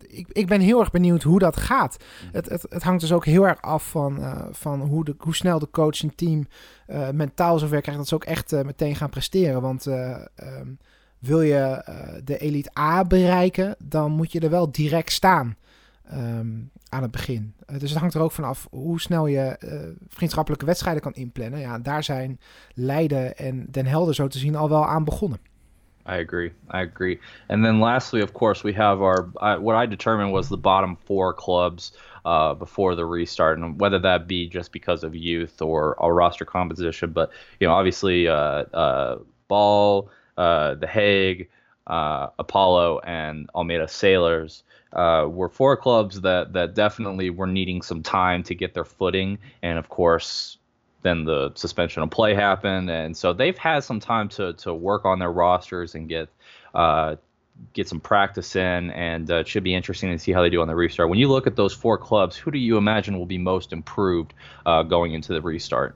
[0.07, 1.97] ik, ik ben heel erg benieuwd hoe dat gaat.
[2.31, 4.19] Het, het, het hangt dus ook heel erg af van,
[4.51, 6.47] van hoe, de, hoe snel de coach en team
[7.11, 9.61] mentaal zover krijgt dat ze ook echt meteen gaan presteren.
[9.61, 10.77] Want um,
[11.19, 15.55] wil je uh, de Elite A bereiken, dan moet je er wel direct staan
[16.13, 17.53] um, aan het begin.
[17.69, 21.59] Uh, dus het hangt er ook vanaf hoe snel je uh, vriendschappelijke wedstrijden kan inplannen.
[21.59, 22.39] Ja, daar zijn
[22.73, 25.39] Leiden en Den Helder zo te zien al wel aan begonnen.
[26.07, 26.53] I agree.
[26.71, 27.19] I agree.
[27.47, 31.33] And then lastly, of course, we have our what I determined was the bottom four
[31.33, 36.11] clubs uh, before the restart, and whether that be just because of youth or a
[36.11, 37.11] roster composition.
[37.11, 41.49] But you know, obviously, uh, uh Ball, uh, The Hague,
[41.87, 48.01] uh, Apollo, and Almeida Sailors uh, were four clubs that that definitely were needing some
[48.01, 50.57] time to get their footing, and of course.
[51.01, 55.05] Then the suspension of play happened, and so they've had some time to to work
[55.05, 56.29] on their rosters and get
[56.73, 57.17] uh,
[57.73, 60.61] get some practice in, and uh, it should be interesting to see how they do
[60.61, 61.09] on the restart.
[61.09, 64.33] When you look at those four clubs, who do you imagine will be most improved
[64.65, 65.95] uh, going into the restart?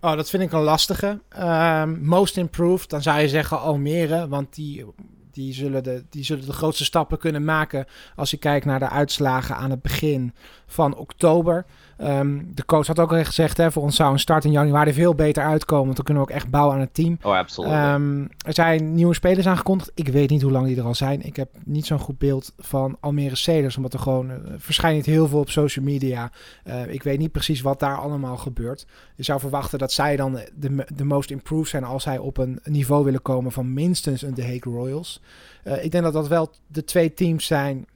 [0.00, 1.20] Oh, dat vind ik een lastige.
[1.38, 4.84] Um, most improved, dan zou je zeggen Almere, want die,
[5.32, 7.86] die, zullen de, die zullen de grootste stappen kunnen maken
[8.16, 10.34] als je kijkt naar de uitslagen aan het begin
[10.66, 11.66] van oktober.
[12.02, 14.92] Um, de coach had ook al gezegd, hè, voor ons zou een start in januari
[14.92, 15.84] veel beter uitkomen.
[15.84, 17.18] Want dan kunnen we ook echt bouwen aan het team.
[17.22, 17.72] Oh, absoluut.
[17.72, 19.90] Um, er zijn nieuwe spelers aangekondigd.
[19.94, 21.22] Ik weet niet hoe lang die er al zijn.
[21.22, 23.76] Ik heb niet zo'n goed beeld van Almere Ceders.
[23.76, 26.32] Omdat er gewoon uh, verschijnt niet heel veel op social media.
[26.64, 28.86] Uh, ik weet niet precies wat daar allemaal gebeurt.
[29.16, 32.60] Je zou verwachten dat zij dan de, de most improved zijn als zij op een
[32.64, 35.22] niveau willen komen van minstens een The Hague Royals.
[35.64, 37.86] Uh, ik denk dat dat wel de twee teams zijn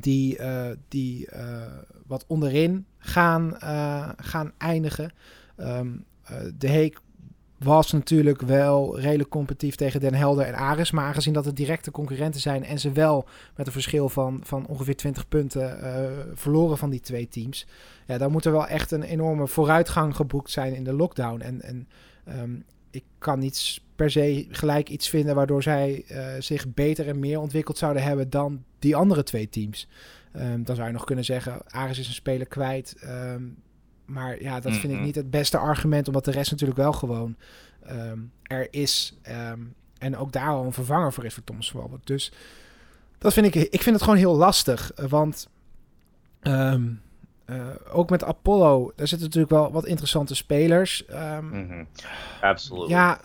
[0.00, 0.38] die,
[0.88, 1.28] die
[2.06, 5.12] wat onderin gaan, uh, gaan eindigen.
[5.56, 6.04] Um,
[6.58, 7.00] de Heek
[7.58, 10.90] was natuurlijk wel redelijk competitief tegen Den Helder en Ares.
[10.90, 14.66] Maar aangezien dat het directe concurrenten zijn en ze wel met een verschil van, van
[14.66, 15.78] ongeveer 20 punten
[16.34, 17.66] verloren van die twee teams.
[18.06, 21.40] Ja, dan moet er wel echt een enorme vooruitgang geboekt zijn in de lockdown.
[21.40, 21.88] En, en
[22.40, 26.04] um, ik kan niet per se gelijk iets vinden waardoor zij
[26.38, 29.88] zich beter en meer ontwikkeld zouden hebben dan die andere twee teams.
[30.36, 32.96] Um, dan zou je nog kunnen zeggen, Ares is een speler kwijt.
[33.04, 33.62] Um,
[34.04, 34.80] maar ja, dat mm -hmm.
[34.80, 37.36] vind ik niet het beste argument, omdat de rest natuurlijk wel gewoon
[37.90, 39.18] um, er is.
[39.98, 42.06] en ook daar al een vervanger voor is voor Thomas Walbert.
[42.06, 42.32] Dus
[43.18, 44.92] dat vind ik, ik vind het gewoon heel lastig.
[45.08, 45.48] Want
[47.50, 51.04] uh, ook met Apollo, daar zitten natuurlijk wel wat interessante spelers.
[51.10, 51.86] Um, mm -hmm.
[52.40, 52.88] Absoluut.
[52.88, 53.20] Ja,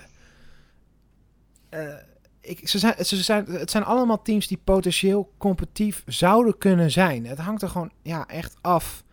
[1.69, 1.93] uh,
[2.43, 7.25] ik, ze zijn, ze zijn, het zijn allemaal teams die potentieel competitief zouden kunnen zijn.
[7.25, 9.03] Het hangt er gewoon ja, echt af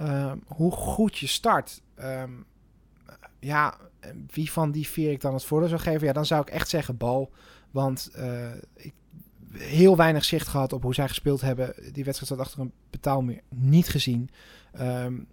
[0.00, 1.82] um, hoe goed je start.
[2.04, 2.44] Um,
[3.40, 3.76] ja,
[4.26, 6.06] wie van die vier ik dan het voordeel zou geven?
[6.06, 7.32] Ja, dan zou ik echt zeggen bal.
[7.70, 8.92] Want uh, ik
[9.52, 11.74] heel weinig zicht gehad op hoe zij gespeeld hebben.
[11.92, 14.30] Die wedstrijd zat achter een betaalmuur niet gezien.
[14.80, 15.28] Um,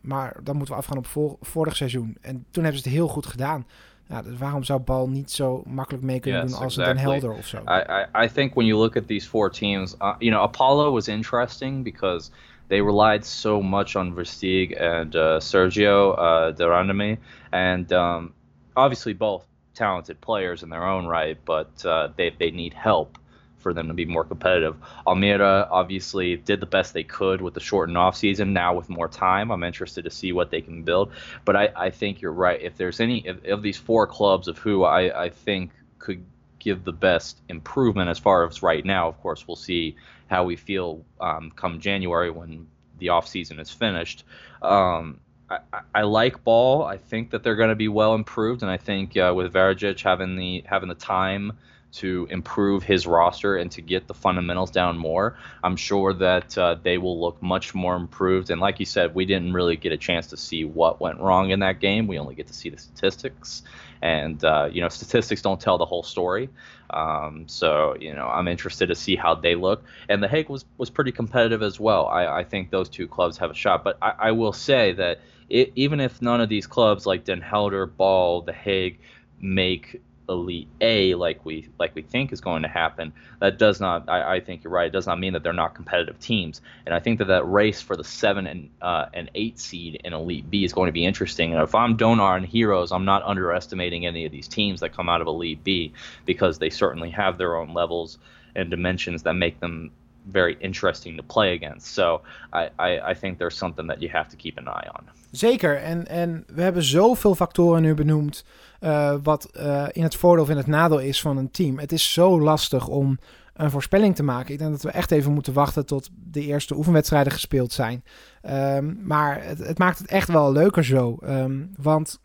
[0.00, 2.16] maar dan moeten we afgaan op vor vorig seizoen.
[2.20, 3.66] En toen hebben ze het heel goed gedaan.
[4.06, 7.02] Ja, dus waarom zou Bal niet zo makkelijk mee kunnen yes, doen als exactly.
[7.02, 7.58] Den Helder of zo?
[7.58, 10.92] I, I, I think when you look at these four teams, uh, you know, Apollo
[10.92, 12.30] was interesting because
[12.68, 17.18] they relied so much on Versteeg and uh, Sergio uh, Durandame,
[17.50, 18.32] and um,
[18.74, 23.18] obviously both talented players in their own right, but uh, they they need help
[23.62, 24.76] for them to be more competitive.
[25.06, 28.52] Almira obviously did the best they could with the shortened off season.
[28.52, 31.12] Now with more time, I'm interested to see what they can build.
[31.44, 32.60] But I, I think you're right.
[32.60, 36.24] If there's any of, of these four clubs of who I, I think could
[36.58, 39.96] give the best improvement as far as right now, of course, we'll see
[40.28, 42.66] how we feel um, come January when
[42.98, 44.24] the off season is finished.
[44.62, 45.20] Um,
[45.50, 45.58] I,
[45.94, 46.84] I, like ball.
[46.84, 50.00] I think that they're going to be well improved, and I think uh, with Varijic
[50.00, 51.52] having the having the time
[51.92, 56.76] to improve his roster and to get the fundamentals down more, I'm sure that uh,
[56.82, 58.50] they will look much more improved.
[58.50, 61.50] And like you said, we didn't really get a chance to see what went wrong
[61.50, 62.06] in that game.
[62.06, 63.62] We only get to see the statistics,
[64.00, 66.48] and uh, you know, statistics don't tell the whole story.
[66.90, 69.84] Um, so you know, I'm interested to see how they look.
[70.08, 72.06] And the Hague was was pretty competitive as well.
[72.06, 73.84] I, I think those two clubs have a shot.
[73.84, 77.42] But I, I will say that it, even if none of these clubs like Den
[77.42, 78.98] Helder, Ball, the Hague
[79.40, 84.08] make elite A like we like we think is going to happen, that does not.
[84.08, 84.86] I, I, think you're right.
[84.86, 86.60] It does not mean that they're not competitive teams.
[86.86, 90.12] And I think that that race for the seven and uh, and eight seed in
[90.12, 91.52] Elite B is going to be interesting.
[91.52, 95.08] And if I'm Donar and Heroes, I'm not underestimating any of these teams that come
[95.08, 95.92] out of Elite B
[96.24, 98.18] because they certainly have their own levels
[98.54, 99.90] and dimensions that make them
[100.30, 101.86] very interesting to play against.
[101.86, 102.20] So
[102.52, 105.08] I, I, I think there's something that you have to keep an eye on.
[105.30, 105.76] Zeker.
[105.76, 108.44] En, en we hebben zoveel factoren nu benoemd.
[108.80, 111.78] Uh, wat uh, in het voordeel of in het nadeel is van een team.
[111.78, 113.18] Het is zo lastig om
[113.54, 114.52] een voorspelling te maken.
[114.52, 118.04] Ik denk dat we echt even moeten wachten tot de eerste oefenwedstrijden gespeeld zijn.
[118.50, 121.18] Um, maar het, het, maakt het echt wel leuker zo.
[121.22, 122.20] Um, want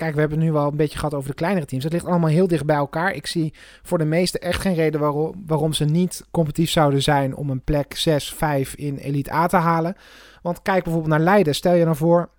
[0.00, 1.84] kijk, we hebben het nu wel een beetje gehad over de kleinere teams.
[1.84, 3.14] Het ligt allemaal heel dicht bij elkaar.
[3.14, 5.00] Ik zie voor de meesten echt geen reden
[5.46, 9.56] waarom, ze niet competitief zouden zijn om een plek 6, 5 in Elite A te
[9.56, 9.96] halen.
[10.42, 11.54] Want kijk bijvoorbeeld naar Leiden.
[11.54, 12.30] Stel je nou voor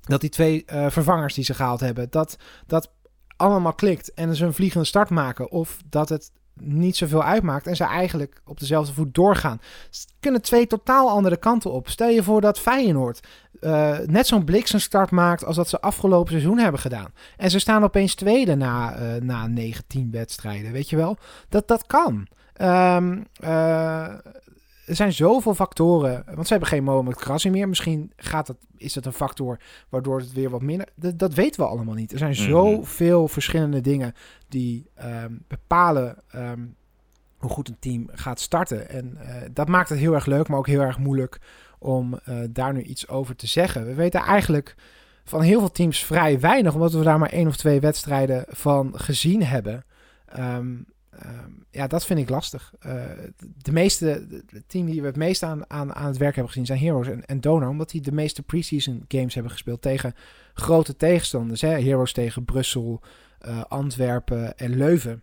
[0.00, 2.90] dat die twee uh, vervangers die ze gehaald hebben, dat dat
[3.36, 5.50] allemaal klikt en ze een vliegende start maken.
[5.50, 9.60] Of dat het niet zoveel uitmaakt en ze eigenlijk op dezelfde voet doorgaan.
[9.86, 11.88] Het kunnen twee totaal andere kanten op.
[11.88, 13.20] Stel je voor dat Feyenoord
[13.60, 17.12] uh, net zo'n bliksemstart maakt als dat ze afgelopen seizoen hebben gedaan.
[17.36, 21.16] En ze staan opeens tweede na, uh, na 19 wedstrijden, weet je wel.
[21.48, 22.26] Dat, dat kan.
[22.60, 23.26] Um,
[24.90, 26.24] er zijn zoveel factoren.
[26.34, 27.68] Want ze hebben geen Mohamed Krassi meer.
[27.68, 30.88] Misschien gaat het, is het een factor waardoor het weer wat minder...
[30.94, 32.12] Dat, dat weten we allemaal niet.
[32.12, 34.14] Er zijn mm zoveel verschillende dingen
[34.48, 36.16] die um, bepalen...
[36.34, 36.76] Um,
[37.38, 38.88] hoe goed een team gaat starten.
[38.88, 41.38] En uh, dat maakt het heel erg leuk, maar ook heel erg moeilijk
[41.78, 43.86] om uh, daar nu iets over te zeggen.
[43.86, 44.74] We weten eigenlijk
[45.24, 48.92] van heel veel teams vrij weinig, omdat we daar maar één of twee wedstrijden van
[48.98, 49.84] gezien hebben.
[50.38, 50.76] Um, Ehm,
[51.70, 52.72] ja, dat vind ik lastig.
[52.86, 52.92] Uh,
[53.56, 54.26] de meeste,
[54.66, 57.26] team die we het meest aan, aan, aan het werk hebben gezien zijn Heroes en,
[57.26, 57.68] en Donor.
[57.68, 60.14] Omdat die de meeste preseason games hebben gespeeld tegen
[60.54, 61.60] grote tegenstanders.
[61.60, 61.80] Hè?
[61.80, 63.00] Heroes tegen Brussel,
[63.46, 65.22] uh, Antwerpen en Leuven.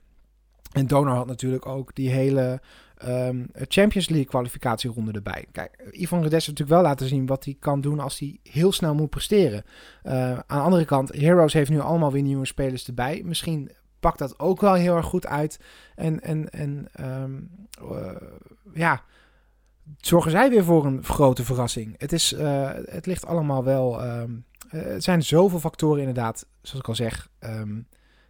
[0.71, 2.61] En Donor had natuurlijk ook die hele
[3.07, 5.45] um, Champions League kwalificatieronde erbij.
[5.51, 8.71] Kijk, Ivan Redes heeft natuurlijk wel laten zien wat hij kan doen als hij heel
[8.71, 9.63] snel moet presteren.
[10.03, 13.21] Uh, aan de andere kant, Heroes heeft nu allemaal weer nieuwe spelers erbij.
[13.25, 13.71] Misschien
[14.07, 15.59] pakt dat ook wel heel erg goed uit.
[15.95, 17.49] En, en, en um,
[17.81, 18.15] uh,
[18.73, 19.01] ja,
[19.97, 21.95] zorgen zij weer voor een grote verrassing.
[21.97, 24.05] Het, is, uh, het ligt allemaal wel.
[24.05, 27.87] Um, uh, het zijn zoveel factoren, inderdaad, zoals ik al zeg, um,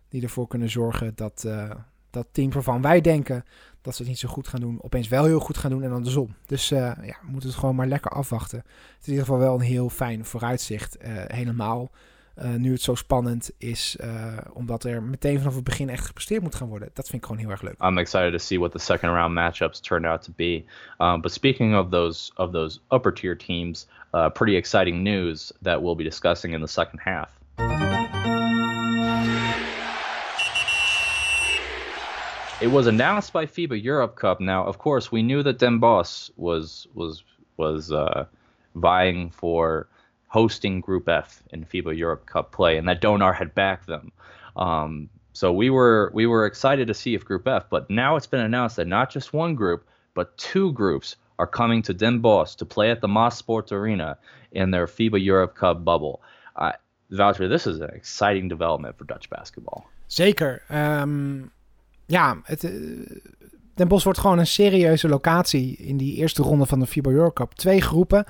[0.09, 1.47] die ervoor kunnen zorgen dat
[2.09, 3.43] dat team waarvan wij denken
[3.81, 5.91] dat ze het niet zo goed gaan doen, opeens wel heel goed gaan doen en
[5.91, 6.35] andersom.
[6.45, 8.57] Dus ja, we moeten het gewoon maar lekker afwachten.
[8.57, 11.89] Het is in ieder geval wel een heel fijn vooruitzicht, helemaal
[12.41, 16.41] uh, nu het zo spannend is, uh, omdat er meteen vanaf het begin echt gepresteerd
[16.41, 16.89] moet gaan worden.
[16.93, 17.81] Dat vind ik gewoon heel erg leuk.
[17.81, 20.63] I'm excited to see what the second round matchups turn out to be.
[20.97, 25.81] Um, but speaking of those of those upper tier teams, uh, pretty exciting news that
[25.81, 27.29] we'll be discussing in the second half.
[32.59, 34.39] It was announced by FIBA Europe Cup.
[34.39, 37.23] Now, of course, we knew that Den Bosch was was
[37.55, 38.25] was uh,
[38.73, 39.87] vying for
[40.27, 44.11] hosting Group F in FIBA Europe Cup play, and that Donar had backed them.
[44.55, 48.27] Um, so we were we were excited to see if Group F, but now it's
[48.27, 52.55] been announced that not just one group, but two groups are coming to Den Bosch
[52.55, 54.17] to play at the Moss Sports Arena
[54.51, 56.21] in their FIBA Europe Cup bubble.
[56.55, 56.71] Uh,
[57.11, 59.85] Wouter, this is an exciting development for Dutch basketball.
[60.07, 60.63] Zeker.
[60.69, 61.51] Um,
[62.05, 62.71] ja, het, uh,
[63.77, 67.33] Den Bosch wordt gewoon een serieuze locatie in die eerste ronde van de FIBA Europe
[67.33, 67.53] Cup.
[67.53, 68.25] Twee groepen.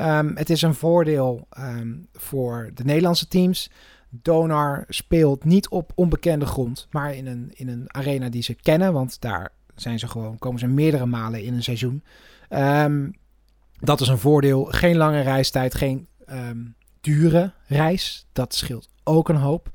[0.00, 3.70] Um, het is een voordeel um, voor de Nederlandse teams.
[4.08, 8.92] Donar speelt niet op onbekende grond, maar in een, in een arena die ze kennen.
[8.92, 12.02] Want daar zijn ze gewoon, komen ze meerdere malen in een seizoen.
[12.50, 13.14] Um,
[13.80, 14.64] dat is een voordeel.
[14.64, 16.08] Geen lange reistijd, geen
[17.00, 18.26] dure reis.
[18.32, 19.70] Dat scheelt ook een hoop.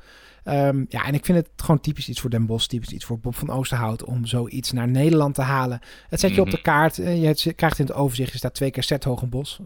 [0.45, 3.19] Um, ja, en ik vind het gewoon typisch iets voor Den Bosch, typisch iets voor
[3.19, 5.79] Bob van Oosterhout om zoiets naar Nederland te halen.
[6.09, 6.63] Het zet je op de mhm.
[6.63, 9.59] kaart, eh, je krijgt in het overzicht, je staat twee keer Zet Hogenbos,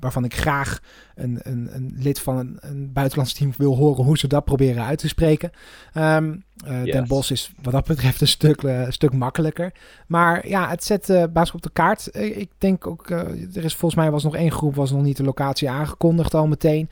[0.00, 0.80] waarvan ik graag
[1.14, 4.84] een, een, een lid van een, een, buitenlands team wil horen hoe ze dat proberen
[4.84, 5.50] uit te spreken.
[5.94, 6.94] Um, uh, yes.
[6.94, 9.72] Den Bos is wat dat betreft een stuk, uh, stuk makkelijker.
[10.06, 12.08] Maar ja, het zet uh, basis op de kaart.
[12.16, 15.24] ik denk ook, er is volgens mij was nog één groep, was nog niet de
[15.24, 16.88] locatie aangekondigd al meteen.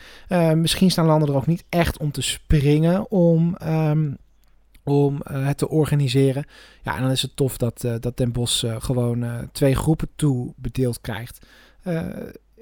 [0.55, 3.57] misschien staan landen er ook niet echt om te springen om...
[3.65, 4.17] Um,
[4.85, 6.45] om uh, het te organiseren.
[6.83, 10.09] Ja, en dan is het tof dat, uh, dat Den Bos uh, gewoon twee groepen
[10.17, 11.47] toe bedeeld krijgt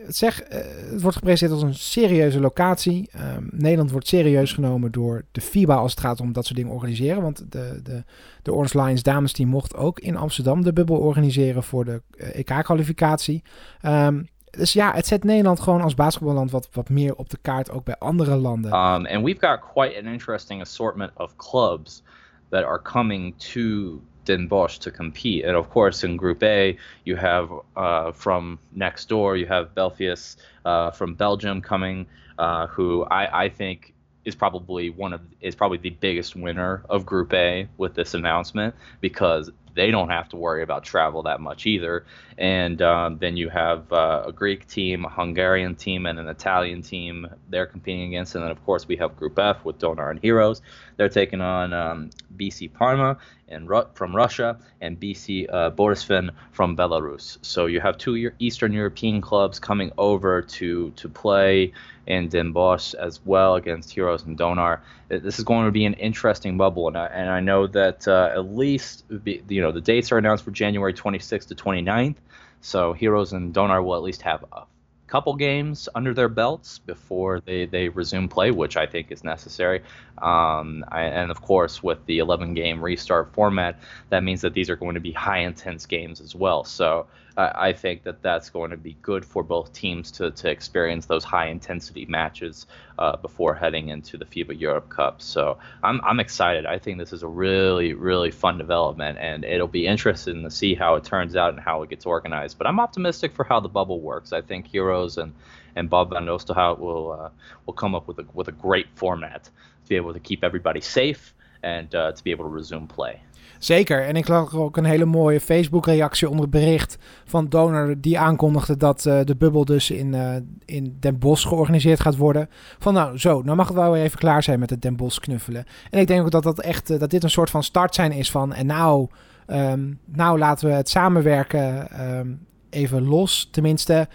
[0.09, 0.59] zeg, uh,
[0.90, 3.11] het wordt gepresenteerd als een serieuze locatie.
[3.37, 6.72] Um, Nederland wordt serieus genomen door de FIBA als het gaat om dat soort dingen
[6.72, 7.22] organiseren.
[7.22, 8.04] Want de, de,
[8.42, 12.28] de Orange Lions dames team mocht ook in Amsterdam de bubbel organiseren voor de uh,
[12.28, 13.42] eh, EK-kwalificatie.
[13.82, 17.70] Um, dus ja, het zet Nederland gewoon als basketballand wat, wat meer op de kaart,
[17.70, 18.74] ook bij andere landen.
[18.74, 22.02] Um, we've got quite an interesting assortment of clubs
[22.48, 25.44] that are coming to Den Bosch to compete.
[25.44, 30.36] And of course, in Group A, you have uh, from next door, you have Belfius
[30.66, 32.06] uh, from Belgium coming,
[32.38, 33.94] uh, who I, I think
[34.26, 38.74] is probably one of is probably the biggest winner of Group A with this announcement
[39.00, 42.04] because they don't have to worry about travel that much either.
[42.38, 46.82] And um, then you have uh, a Greek team, a Hungarian team, and an Italian
[46.82, 48.34] team they're competing against.
[48.34, 50.62] And then, of course, we have Group F with Donar and Heroes.
[50.96, 56.76] They're taking on um, BC Parma and Ru- from Russia and BC uh, Borisfin from
[56.76, 57.38] Belarus.
[57.42, 61.72] So you have two Eastern European clubs coming over to to play
[62.07, 64.81] in Den Bosch as well against Heroes and Donar.
[65.09, 68.31] This is going to be an interesting bubble, and I, and I know that uh,
[68.33, 72.17] at least you know the dates are announced for January 26th to 29th.
[72.61, 74.63] So Heroes and Donar will at least have a
[75.07, 79.83] couple games under their belts before they, they resume play, which I think is necessary.
[80.19, 83.79] Um, I, and of course, with the 11 game restart format,
[84.11, 86.65] that means that these are going to be high intense games as well.
[86.65, 90.50] So I, I think that that's going to be good for both teams to, to
[90.50, 92.66] experience those high intensity matches
[92.98, 95.20] uh, before heading into the FIBA Europe Cup.
[95.22, 96.66] So I'm, I'm excited.
[96.66, 100.74] I think this is a really, really fun development, and it'll be interesting to see
[100.74, 102.58] how it turns out and how it gets organized.
[102.58, 104.32] But I'm optimistic for how the bubble works.
[104.32, 105.34] I think Heroes and,
[105.74, 107.30] and Bob Van Oosterhout will uh,
[107.66, 110.80] will come up with a with a great format to be able to keep everybody
[110.80, 113.20] safe and uh, to be able to resume play.
[113.59, 114.04] Zeker.
[114.04, 118.77] En ik lag ook een hele mooie Facebook-reactie onder het bericht van Donor die aankondigde
[118.77, 120.35] dat uh, de bubbel dus in, uh,
[120.65, 122.48] in Den Bosch georganiseerd gaat worden.
[122.79, 125.19] Van nou, zo, nou mag het wel weer even klaar zijn met het Den Bosch
[125.19, 125.65] knuffelen.
[125.90, 128.13] En ik denk ook dat, dat, echt, uh, dat dit een soort van start zijn
[128.13, 129.09] is van en nou,
[129.46, 131.88] um, nou laten we het samenwerken
[132.19, 133.48] um, even los.
[133.50, 134.09] Tenminste,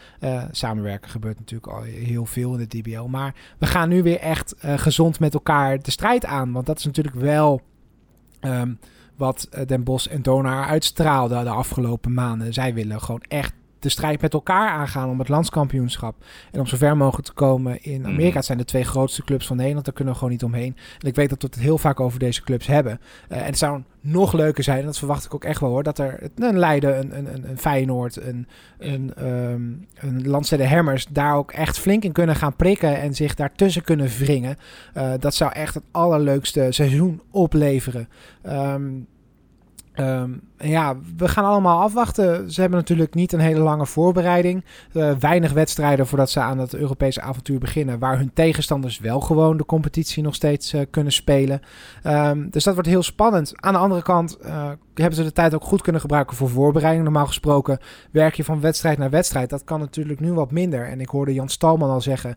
[0.51, 3.03] samenwerken gebeurt natuurlijk al heel veel in de DBL.
[3.03, 6.51] Maar we gaan nu weer echt gezond met elkaar de strijd aan.
[6.51, 7.61] Want dat is natuurlijk wel
[8.41, 8.79] um,
[9.15, 12.53] wat Den Bos en Donar uitstraalden de afgelopen maanden.
[12.53, 16.15] Zij willen gewoon echt de strijd met elkaar aangaan om het landskampioenschap.
[16.51, 18.29] En om zover mogelijk te komen in Amerika.
[18.29, 18.35] Mm.
[18.35, 19.85] Het zijn de twee grootste clubs van Nederland.
[19.85, 20.75] Daar kunnen we gewoon niet omheen.
[20.99, 22.99] En ik weet dat we het heel vaak over deze clubs hebben.
[23.29, 25.83] Uh, en het zou nog leuker zijn, en dat verwacht ik ook echt wel hoor,
[25.83, 31.35] dat er een Leiden, een, een, een Feyenoord, een, een, um, een Landstede Hemmers daar
[31.35, 34.57] ook echt flink in kunnen gaan prikken en zich daartussen kunnen wringen.
[34.97, 38.07] Uh, dat zou echt het allerleukste seizoen opleveren.
[38.43, 39.07] Um,
[39.99, 42.51] Um, ja, we gaan allemaal afwachten.
[42.51, 44.65] Ze hebben natuurlijk niet een hele lange voorbereiding.
[44.93, 47.99] Uh, weinig wedstrijden voordat ze aan het Europese avontuur beginnen.
[47.99, 51.61] Waar hun tegenstanders wel gewoon de competitie nog steeds uh, kunnen spelen.
[52.07, 53.53] Um, dus dat wordt heel spannend.
[53.55, 57.03] Aan de andere kant uh, hebben ze de tijd ook goed kunnen gebruiken voor voorbereiding.
[57.03, 57.79] Normaal gesproken
[58.11, 59.49] werk je van wedstrijd naar wedstrijd.
[59.49, 60.87] Dat kan natuurlijk nu wat minder.
[60.87, 62.35] En ik hoorde Jan Stalman al zeggen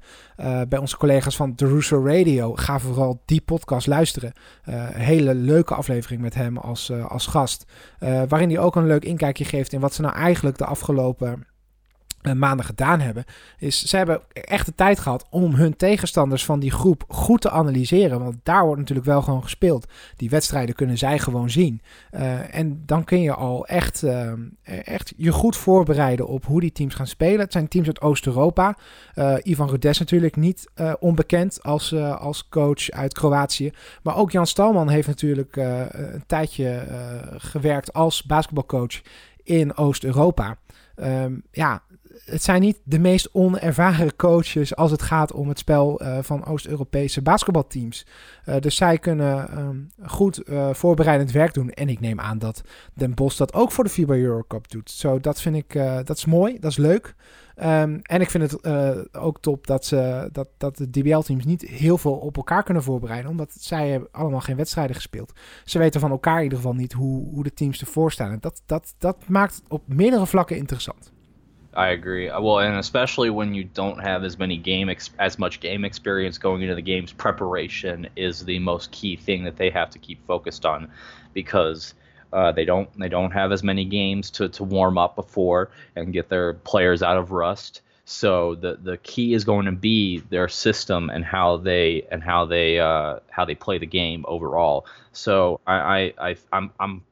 [0.69, 2.55] bij onze collega's van The Russo Radio.
[2.55, 4.33] Ga vooral die podcast luisteren.
[4.93, 7.65] hele leuke aflevering met hem als, als gast.
[8.29, 11.47] Waarin hij ook een leuk inkijkje geeft in wat ze nou eigenlijk de afgelopen
[12.33, 13.25] maanden gedaan hebben.
[13.59, 17.51] Is ze hebben echt de tijd gehad om hun tegenstanders van die groep goed te
[17.51, 18.21] analyseren.
[18.21, 19.87] Want daar wordt natuurlijk wel gewoon gespeeld.
[20.17, 21.83] Die wedstrijden kunnen zij gewoon zien.
[22.13, 24.33] Uh, en dan kun je al echt, uh,
[24.85, 27.41] echt je goed voorbereiden op hoe die teams gaan spelen.
[27.41, 28.77] Het zijn teams uit Oost-Europa.
[29.43, 33.73] Ivan Rudes natuurlijk niet onbekend als, als coach uit Kroatië.
[34.03, 36.87] Maar ook Jan Stalman heeft natuurlijk een tijdje
[37.37, 39.01] gewerkt als basketbalcoach
[39.43, 40.57] in Oost-Europa.
[40.97, 41.83] Um, ja,
[42.25, 46.45] het zijn niet de meest onervaren coaches als het gaat om het spel uh, van
[46.45, 48.07] Oost-Europese basketbalteams.
[48.47, 51.71] Uh, dus zij kunnen um, goed uh, voorbereidend werk doen.
[51.71, 52.63] En ik neem aan dat
[52.95, 54.91] Den Bos dat ook voor de FIBA Eurocup doet.
[54.91, 55.73] Zo, dat vind ik,
[56.05, 57.15] dat is mooi, dat is leuk.
[57.57, 58.67] Um, en ik vind het
[59.17, 63.31] ook top dat, ze, dat, dat de DBL-teams niet heel veel op elkaar kunnen voorbereiden.
[63.31, 65.33] Omdat zij hebben allemaal geen wedstrijden gespeeld.
[65.65, 68.31] Ze weten van elkaar in ieder geval niet hoe, hoe de teams ervoor staan.
[68.31, 71.14] En dat, dat, dat maakt op meerdere vlakken interessant.
[71.77, 72.29] I agree.
[72.29, 75.85] Uh, well, and especially when you don't have as many game ex- as much game
[75.85, 79.99] experience going into the games, preparation is the most key thing that they have to
[79.99, 80.89] keep focused on,
[81.33, 81.95] because
[82.33, 86.13] uh, they don't they don't have as many games to, to warm up before and
[86.13, 87.81] get their players out of rust.
[88.05, 92.45] So the the key is going to be their system and how they and how
[92.45, 94.87] they uh, how they play the game overall.
[95.13, 97.03] So I, I, I I'm I'm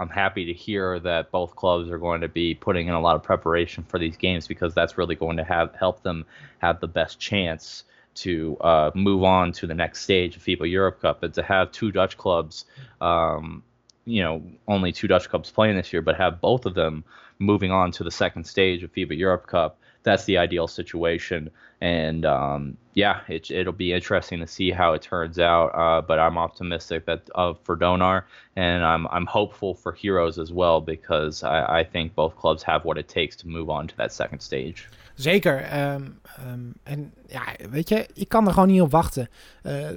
[0.00, 3.16] I'm happy to hear that both clubs are going to be putting in a lot
[3.16, 6.24] of preparation for these games because that's really going to have help them
[6.58, 7.84] have the best chance
[8.14, 11.70] to uh, move on to the next stage of FIBA Europe Cup and to have
[11.70, 12.64] two Dutch clubs,
[13.02, 13.62] um,
[14.06, 17.04] you know, only two Dutch clubs playing this year, but have both of them
[17.38, 19.78] moving on to the second stage of FIBA Europe Cup.
[20.02, 21.50] That's the ideal situation.
[21.80, 25.68] And um, yeah, it, it'll be interesting to see how it turns out.
[25.74, 28.24] Uh, but I'm optimistic that uh, for Donar,
[28.56, 32.84] and I'm I'm hopeful for Heroes as well because I, I think both clubs have
[32.84, 34.88] what it takes to move on to that second stage.
[35.14, 35.68] Zeker.
[35.72, 39.28] Um, um, en ja, weet je, ik kan er gewoon niet op wachten.
[39.62, 39.88] Uh,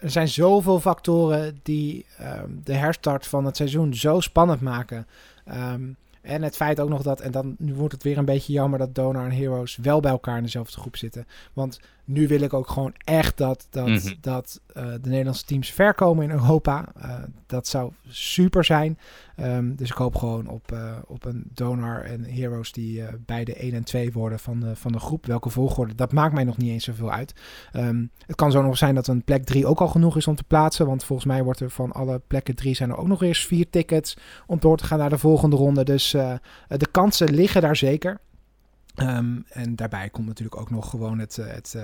[0.00, 5.06] er zijn zoveel factoren die um, de herstart van het seizoen zo spannend maken.
[5.48, 8.52] Um, En het feit ook nog dat, en dan nu wordt het weer een beetje
[8.52, 11.26] jammer dat Donar en Heroes wel bij elkaar in dezelfde groep zitten.
[11.52, 11.80] Want
[12.10, 14.14] nu wil ik ook gewoon echt dat, dat, mm -hmm.
[14.20, 16.88] dat uh, de Nederlandse teams ver komen in Europa.
[16.96, 17.14] Uh,
[17.46, 18.98] dat zou super zijn.
[19.40, 23.72] Um, dus ik hoop gewoon op, uh, op een Donar en Heroes die beide 1
[23.72, 25.26] en 2 worden van de, van de groep.
[25.26, 27.34] Welke volgorde, dat maakt mij nog niet eens zoveel uit.
[27.72, 30.34] Um, het kan zo nog zijn dat een plek 3 ook al genoeg is om
[30.34, 30.86] te plaatsen.
[30.86, 33.70] Want volgens mij wordt er van alle plekken 3 zijn er ook nog eens vier
[33.70, 35.84] tickets om door te gaan naar de volgende ronde.
[35.84, 38.20] Dus de kansen liggen daar zeker.
[38.94, 41.76] Ehm, en daarbij komt natuurlijk ook nog gewoon het, het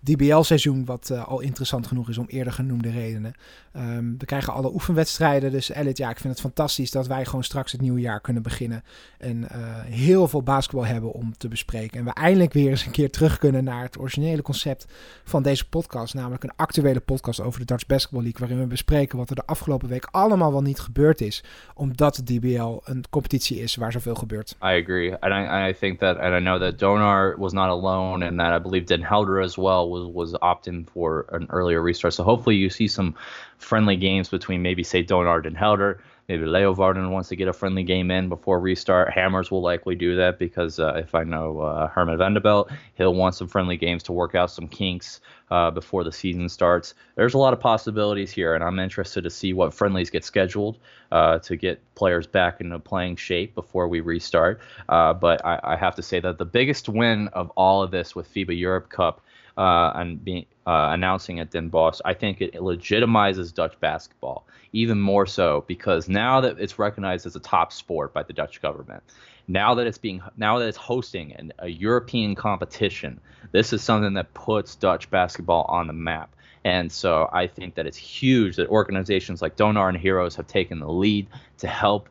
[0.00, 3.34] DBL-seizoen, wat al interessant genoeg is om eerder genoemde redenen.
[3.76, 7.44] Um, we krijgen alle oefenwedstrijden, dus Elliot, ja, ik vind het fantastisch dat wij gewoon
[7.44, 8.82] straks het nieuwe jaar kunnen beginnen.
[9.18, 9.46] En
[9.86, 11.98] heel veel basketbal hebben om te bespreken.
[11.98, 14.86] En we eindelijk weer eens een keer terug kunnen naar het originele concept
[15.24, 16.14] van deze podcast.
[16.14, 18.40] Namelijk een actuele podcast over de Dutch Basketball League.
[18.40, 21.44] Waarin we bespreken wat er de afgelopen week allemaal wel niet gebeurd is.
[21.74, 24.50] Omdat de DBL een competitie is waar zoveel gebeurt.
[24.50, 25.16] I agree.
[25.16, 28.22] And I, I think that, and know that Donar was not alone.
[28.22, 32.14] And that I believe Den Helder as well was, was opting for an earlier restart.
[32.14, 33.14] So hopefully you see some
[33.58, 36.00] friendly games between maybe, say, Donar and Helder.
[36.28, 39.12] Maybe Leo Varden wants to get a friendly game in before restart.
[39.12, 43.36] Hammers will likely do that because uh, if I know uh, Herman Vanderbilt, he'll want
[43.36, 45.20] some friendly games to work out some kinks
[45.50, 46.94] uh, before the season starts.
[47.14, 50.78] There's a lot of possibilities here, and I'm interested to see what friendlies get scheduled
[51.12, 54.60] uh, to get players back into playing shape before we restart.
[54.88, 58.16] Uh, but I, I have to say that the biggest win of all of this
[58.16, 59.20] with FIBA Europe Cup
[59.56, 65.00] uh, and being uh, announcing at Den Bosch, I think it legitimizes Dutch basketball even
[65.00, 69.02] more so because now that it's recognized as a top sport by the Dutch government,
[69.48, 73.20] now that it's being now that it's hosting an, a European competition,
[73.52, 76.34] this is something that puts Dutch basketball on the map.
[76.64, 80.80] And so I think that it's huge that organizations like Donar and Heroes have taken
[80.80, 81.28] the lead
[81.58, 82.08] to help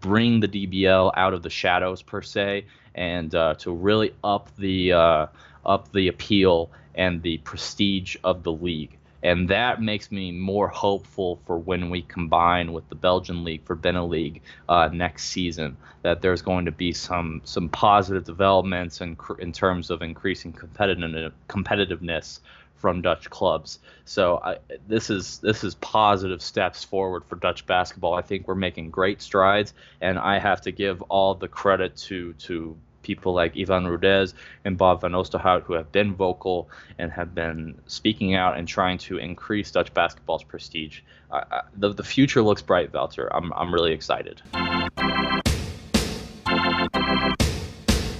[0.00, 4.92] bring the DBL out of the shadows per se, and uh, to really up the
[4.92, 5.26] uh,
[5.64, 8.96] up the appeal and the prestige of the league.
[9.22, 13.74] And that makes me more hopeful for when we combine with the Belgian league for
[13.74, 15.78] Bena League uh, next season.
[16.02, 21.32] That there's going to be some some positive developments in, in terms of increasing competitive,
[21.48, 22.40] competitiveness
[22.76, 23.78] from Dutch clubs.
[24.04, 28.12] So I, this is this is positive steps forward for Dutch basketball.
[28.12, 29.72] I think we're making great strides,
[30.02, 34.34] and I have to give all the credit to to people like Ivan Rudez
[34.64, 38.98] and Bob Van Oosterhout who have been vocal and have been speaking out and trying
[38.98, 41.00] to increase Dutch basketball's prestige.
[41.30, 43.28] Uh, the, the future looks bright, Walter.
[43.34, 44.42] I'm, I'm really excited.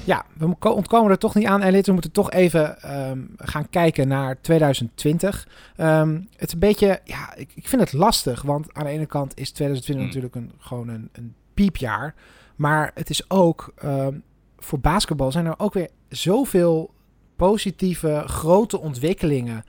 [0.05, 1.87] Ja, we ontkomen er toch niet aan, Elliot.
[1.87, 5.49] We moeten toch even um, gaan kijken naar 2020.
[5.77, 8.43] Um, ehm, het is een beetje, ja, ik, ik, vind het lastig.
[8.43, 10.07] Want aan de ene kant is 2020 mm.
[10.07, 12.15] natuurlijk een, gewoon een, een piepjaar.
[12.57, 14.23] Maar het is ook um,
[14.65, 16.95] voor basketbal zijn er ook weer zoveel
[17.37, 19.65] positieve grote ontwikkelingen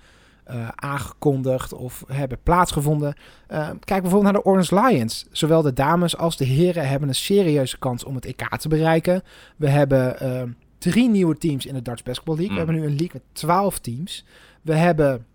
[0.52, 3.16] uh, aangekondigd of hebben plaatsgevonden.
[3.52, 5.26] Uh, kijk bijvoorbeeld naar de Orange Lions.
[5.32, 9.24] Zowel de dames als de heren hebben een serieuze kans om het EK te bereiken.
[9.56, 10.42] We hebben uh,
[10.78, 12.56] drie nieuwe teams in de Dutch Basketball League.
[12.56, 12.74] We hmm.
[12.74, 14.26] hebben nu een league met 12 teams.
[14.62, 15.26] We hebben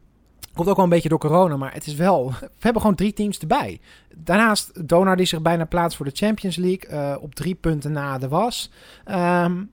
[0.54, 2.30] Komt ook wel een beetje door corona, maar het is wel.
[2.40, 3.80] We hebben gewoon drie teams erbij.
[4.14, 6.90] Daarnaast Donar die zich bijna plaatst voor de Champions League.
[6.90, 8.70] Uh, op drie punten na de was.
[9.08, 9.70] Um,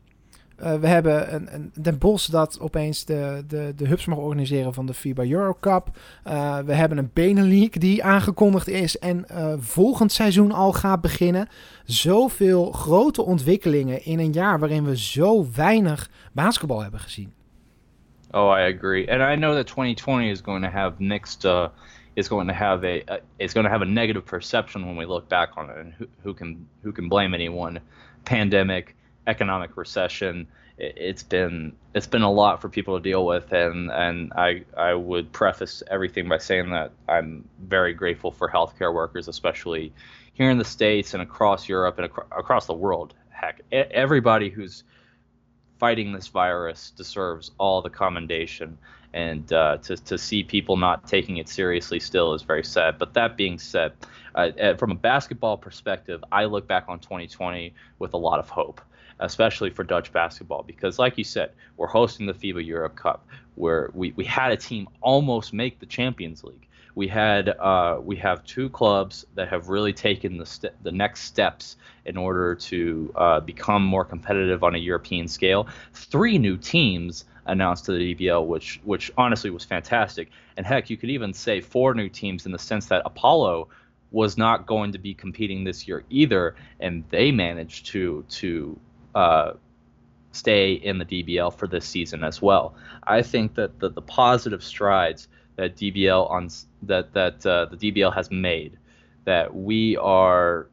[0.63, 1.99] uh, we hebben een, een Den
[2.31, 5.97] dat opeens de, de, de hubs mag organiseren van de FIBA Euro Cup.
[6.27, 9.25] Uh, we hebben een Benelink die aangekondigd is en
[9.59, 11.47] volgend seizoen al gaat beginnen.
[11.85, 17.33] Zoveel grote ontwikkelingen in een jaar waarin we zo weinig basketbal hebben gezien.
[18.37, 21.43] Oh, I agree, and I know that 2020 is going to have mixed.
[21.43, 21.69] Uh,
[22.15, 25.07] is going to have a uh, it's going to have a negative perception when we
[25.07, 27.79] look back on it, and who, who can who can blame anyone?
[28.25, 30.45] Pandemic, economic recession.
[30.77, 34.65] It, it's been it's been a lot for people to deal with, and and I
[34.77, 39.91] I would preface everything by saying that I'm very grateful for healthcare workers, especially
[40.33, 43.15] here in the states and across Europe and ac- across the world.
[43.31, 44.83] Heck, everybody who's
[45.79, 48.77] fighting this virus deserves all the commendation.
[49.13, 52.99] And uh, to, to see people not taking it seriously still is very sad.
[52.99, 53.93] But that being said,
[54.35, 58.49] uh, uh from a basketball perspective, I look back on 2020 with a lot of
[58.49, 58.81] hope,
[59.19, 63.25] especially for Dutch basketball, because, like you said, we're hosting the FIBA Europe Cup,
[63.55, 66.66] where we, we had a team almost make the Champions League
[66.97, 71.21] we had uh, we have two clubs that have really taken the st- the next
[71.25, 75.67] steps in order to uh, become more competitive on a European scale.
[75.93, 80.31] Three new teams announced to the DBL, which which honestly was fantastic.
[80.57, 83.67] And heck, you could even say four new teams in the sense that Apollo
[84.09, 88.79] was not going to be competing this year either, and they managed to to
[89.13, 89.51] uh,
[90.31, 92.73] stay in the DBL for this season as well.
[93.03, 95.27] I think that the, the positive strides
[95.57, 96.49] that DBL on
[96.83, 98.77] that that uh, the DBL has made
[99.25, 100.67] that we are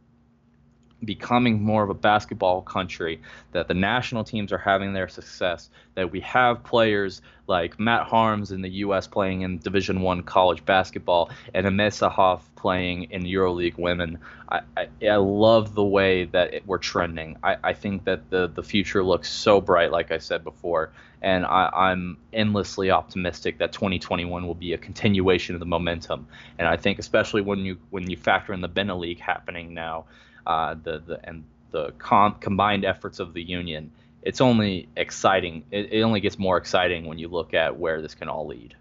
[1.05, 3.21] becoming more of a basketball country,
[3.53, 8.53] that the national teams are having their success, that we have players like Matt Harms
[8.53, 9.07] in the U.S.
[9.07, 14.19] playing in Division One college basketball and Ahmed Sahaf playing in EuroLeague women.
[14.49, 17.37] I, I, I love the way that it, we're trending.
[17.43, 20.93] I, I think that the, the future looks so bright, like I said before,
[21.25, 26.29] and I, am endlessly optimistic that 2021 will be a continuation of the momentum.
[26.59, 30.05] And I think especially when you when you factor in the Bena League happening now,
[30.47, 33.91] uh, the the and the com- combined efforts of the union,
[34.23, 35.65] it's only exciting.
[35.71, 38.75] It, it only gets more exciting when you look at where this can all lead.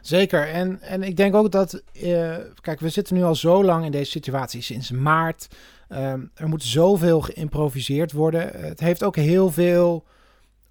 [0.00, 0.48] Zeker.
[0.48, 1.82] En, en ik denk ook dat.
[2.02, 5.48] Uh, kijk, we zitten nu al zo lang in deze situatie, sinds maart.
[5.88, 8.50] Um, er moet zoveel geïmproviseerd worden.
[8.60, 10.04] Het heeft ook heel veel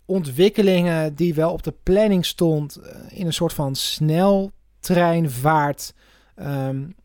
[0.05, 2.79] ontwikkelingen die wel op de planning stond.
[2.79, 5.93] Uh, in een soort van sneltreinvaart
[6.35, 6.95] um,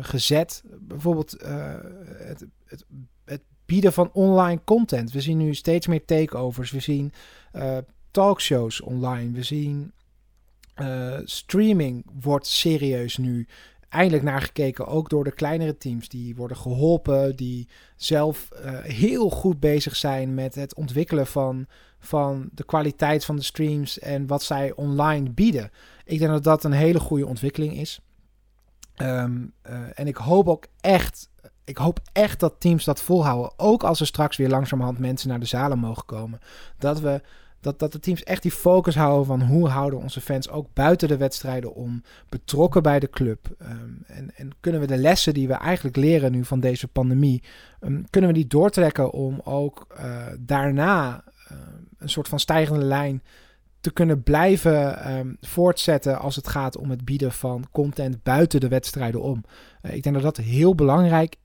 [0.00, 0.62] gezet.
[0.80, 2.84] Bijvoorbeeld het, het,
[3.24, 5.12] het, bieden van online content.
[5.12, 6.70] We zien nu steeds meer takeovers.
[6.70, 7.12] We zien
[8.10, 9.32] talkshows online.
[9.32, 9.92] We zien
[11.24, 13.46] streaming wordt serieus nu
[13.88, 16.08] eindelijk naar gekeken, ook door de kleinere teams.
[16.08, 18.48] Die worden geholpen, die zelf
[18.82, 21.66] heel goed bezig zijn met het ontwikkelen van,
[22.02, 25.70] van de kwaliteit van de streams en wat zij online bieden.
[26.04, 28.00] Ik denk dat dat een hele goede ontwikkeling is.
[28.96, 31.30] Um, uh, en ik hoop ook echt,
[31.64, 33.52] ik hoop echt dat teams dat volhouden.
[33.56, 36.40] Ook als er straks weer langzamerhand mensen naar de zalen mogen komen.
[36.78, 37.20] Dat we
[37.62, 41.08] dat, dat de teams echt die focus houden van hoe houden onze fans ook buiten
[41.08, 43.56] de wedstrijden om betrokken bij de club.
[43.62, 47.42] Um, en, en kunnen we de lessen die we eigenlijk leren nu van deze pandemie,
[47.80, 51.24] um, kunnen we die doortrekken om ook uh, daarna
[51.98, 53.22] een soort van stijgende lijn
[53.80, 58.68] te kunnen blijven um, voortzetten als het gaat om het bieden van content buiten de
[58.68, 59.44] wedstrijden om.
[59.82, 61.36] Uh, ik denk dat dat heel belangrijk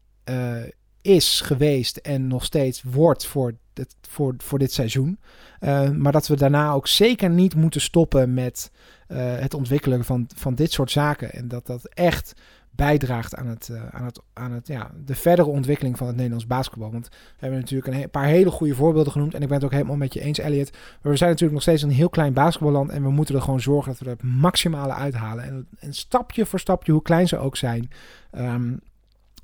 [1.02, 5.20] is geweest en nog steeds wordt voor dit, voor, voor dit seizoen.
[5.60, 8.72] Uh, maar dat we daarna ook zeker niet moeten stoppen met
[9.08, 11.34] uh, het ontwikkelen van, van dit soort zaken.
[11.34, 12.34] En dat dat echt
[12.78, 16.48] bijdraagt aan, het, uh, aan, het, aan het, ja, de verdere ontwikkeling van het Nederlands
[16.48, 16.92] basketbal.
[16.92, 19.34] Want we hebben natuurlijk een paar hele goede voorbeelden genoemd.
[19.34, 20.72] En ik ben het ook helemaal met je eens, Elliot.
[20.72, 22.90] Maar we zijn natuurlijk nog steeds een heel klein basketballand.
[22.90, 25.68] En we moeten er gewoon zorgen dat we er het maximale uithalen.
[25.80, 27.90] En, stapje voor stapje, hoe klein ze ook zijn,
[28.38, 28.80] um,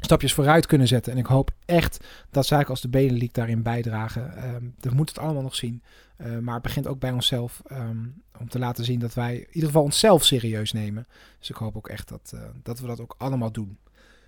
[0.03, 1.11] stapjes vooruit kunnen zetten.
[1.11, 4.53] En ik hoop echt dat zaken als de Benelink daarin bijdragen.
[4.55, 5.83] Um, we moeten het allemaal nog zien.
[6.17, 9.47] Uh, maar het begint ook bij onszelf um, om te laten zien dat wij in
[9.51, 11.07] ieder geval onszelf serieus nemen.
[11.39, 13.77] Dus ik hoop ook echt dat, uh, dat we dat ook allemaal doen.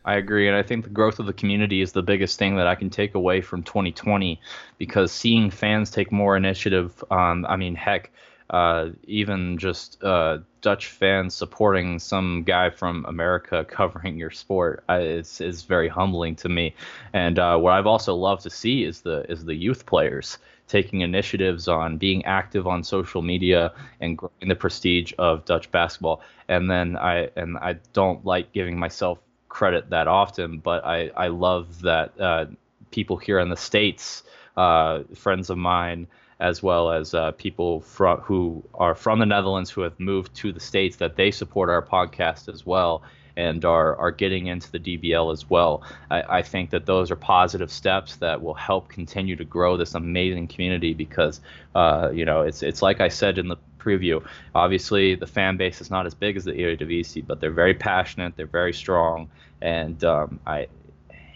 [0.08, 2.74] I agree, and I think the growth of the community is the biggest thing that
[2.74, 4.40] I can take away from 2020
[4.78, 6.92] because seeing fans take more initiative.
[7.10, 8.12] Um, I mean, heck,
[8.50, 15.00] uh, even just uh, Dutch fans supporting some guy from America covering your sport uh,
[15.00, 16.76] is is very humbling to me.
[17.14, 20.38] And uh, what I've also loved to see is the is the youth players
[20.68, 23.72] taking initiatives on being active on social media
[24.02, 26.22] and growing the prestige of Dutch basketball.
[26.48, 29.20] And then I and I don't like giving myself
[29.50, 32.46] credit that often, but I I love that uh,
[32.92, 34.24] people here in the states,
[34.56, 36.08] uh, friends of mine
[36.40, 40.52] as well as uh, people from who are from the Netherlands who have moved to
[40.52, 43.04] the states that they support our podcast as well
[43.38, 45.84] and are are getting into the DBL as well.
[46.10, 49.94] I, I, think that those are positive steps that will help continue to grow this
[49.94, 51.42] amazing community because
[51.74, 54.26] uh, you know it's it's like I said in the preview.
[54.54, 58.36] Obviously, the fan base is not as big as the Eredivisie, but they're very passionate,
[58.36, 59.30] they're very strong,
[59.62, 60.68] and um, I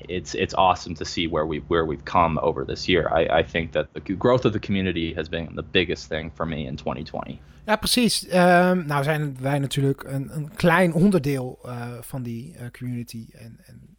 [0.08, 3.10] it's it's awesome to see where we where we've come over this year.
[3.12, 6.48] I, I think that the growth of the community has been the biggest thing for
[6.48, 7.40] me in 2020.
[7.66, 8.26] Ja, precies.
[8.26, 13.28] Um, nou zijn wij natuurlijk een, een klein onderdeel uh, van die uh, community.
[13.32, 13.98] En, en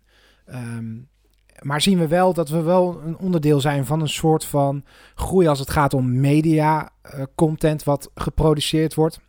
[0.55, 1.09] um,
[1.63, 4.85] maar zien we wel dat we wel een onderdeel zijn van een soort van
[5.15, 9.21] groei als het gaat om media uh, content wat geproduceerd wordt.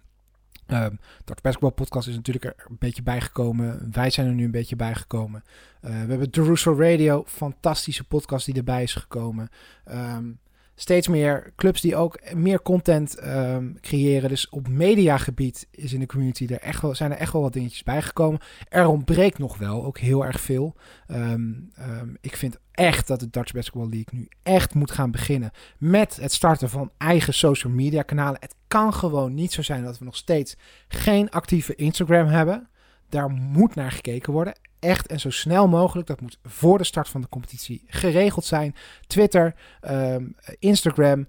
[0.73, 3.89] Um, de Basketball Podcast is natuurlijk er een beetje bijgekomen.
[3.91, 5.43] Wij zijn er nu een beetje bijgekomen.
[5.81, 9.49] Uh, we hebben Jerusalem Radio, fantastische podcast die erbij is gekomen.
[9.91, 10.39] Um,
[10.81, 14.29] steeds meer clubs die ook meer content um, creëren.
[14.29, 17.53] Dus op mediagebied is in de community er echt wel, zijn er echt wel wat
[17.53, 18.39] dingetjes bijgekomen.
[18.69, 20.75] Er ontbreekt nog wel, ook heel erg veel.
[21.07, 25.51] Um, um, ik vind echt dat de Dutch Basketball League nu echt moet gaan beginnen
[25.77, 28.39] met het starten van eigen social media kanalen.
[28.39, 30.55] Het kan gewoon niet zo zijn dat we nog steeds
[30.87, 32.69] geen actieve Instagram hebben.
[33.11, 36.07] Daar moet naar gekeken worden echt en zo snel mogelijk.
[36.07, 38.75] Dat moet voor de start van de competitie geregeld zijn.
[39.07, 39.55] Twitter,
[39.89, 41.27] um, Instagram,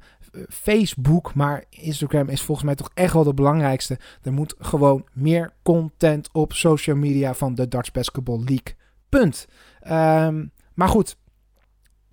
[0.48, 1.34] Facebook.
[1.34, 3.98] Maar Instagram is volgens mij toch echt wel de belangrijkste.
[4.22, 8.74] Er moet gewoon meer content op social media van de Dutch Basketball League.
[9.08, 9.46] Punt.
[9.90, 11.16] Um, maar goed,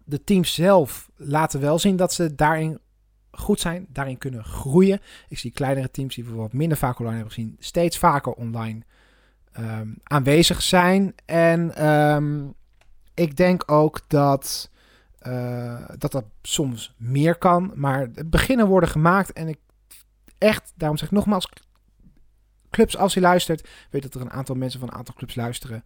[0.04, 2.80] de teams zelf laten wel zien dat ze daarin
[3.32, 5.00] goed zijn, daarin kunnen groeien.
[5.28, 8.82] Ik zie kleinere teams die bijvoorbeeld minder vaak online hebben gezien, steeds vaker online
[9.52, 11.14] ehm, aanwezig zijn.
[11.26, 12.48] En ehm,
[13.14, 14.72] ik denk ook dat,
[15.28, 17.72] uh, dat dat soms meer kan.
[17.76, 19.34] Maar beginnen worden gemaakt.
[19.34, 19.60] En ik
[20.38, 21.50] echt, daarom zeg ik nogmaals,
[22.70, 25.84] clubs, als je luistert, weet dat er een aantal mensen van een aantal clubs luisteren.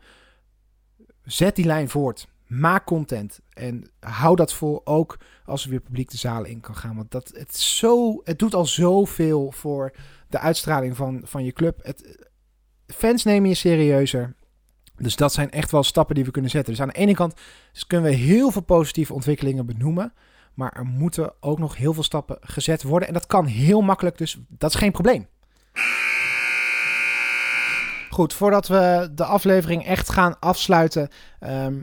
[1.23, 2.27] Zet die lijn voort.
[2.47, 3.39] Maak content.
[3.49, 6.95] En hou dat vol ook als er weer publiek de zalen in kan gaan.
[6.95, 9.93] Want dat, het, zo, het doet al zoveel voor
[10.29, 11.83] de uitstraling van, van je club.
[11.83, 12.27] Het,
[12.93, 14.35] fans nemen je serieuzer.
[14.97, 16.73] Dus dat zijn echt wel stappen die we kunnen zetten.
[16.73, 17.35] Dus aan de ene kant
[17.71, 20.13] dus kunnen we heel veel positieve ontwikkelingen benoemen.
[20.53, 23.07] Maar er moeten ook nog heel veel stappen gezet worden.
[23.07, 25.27] En dat kan heel makkelijk, dus dat is geen probleem.
[28.09, 31.75] Goed, voordat we de aflevering echt gaan afsluiten, ehm,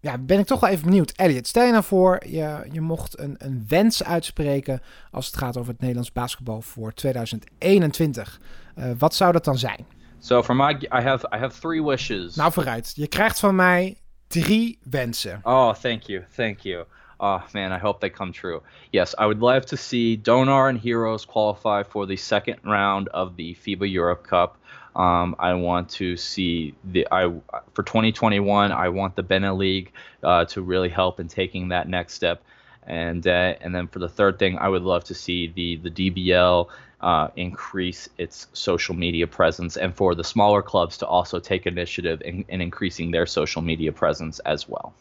[0.00, 1.10] ja, ben ik toch wel even benieuwd.
[1.10, 5.56] Elliot, stel je nou voor, je, je mocht een, een wens uitspreken als het gaat
[5.56, 8.40] over het Nederlands basketbal voor 2021.
[8.76, 9.86] Uh, eh, wat zou dat dan zijn?
[10.24, 12.36] So for my, I have, I have three wishes.
[12.36, 13.96] Nou vooruit, je krijgt van mij
[14.26, 15.40] drie wensen.
[15.42, 16.84] Oh, thank you, thank you.
[17.18, 18.62] Oh man, I hope they come true.
[18.90, 23.36] Yes, I would love to see Donar and Heroes qualify for the second round of
[23.36, 24.56] the FIBA Europe Cup.
[24.96, 27.30] Um, I want to see the I
[27.74, 28.72] for 2021.
[28.72, 32.42] I want the Bene League uh, to really help in taking that next step,
[32.86, 35.90] and uh, and then for the third thing, I would love to see the the
[35.90, 36.68] DBL
[37.00, 42.22] uh, increase its social media presence, and for the smaller clubs to also take initiative
[42.24, 44.94] in, in increasing their social media presence as well.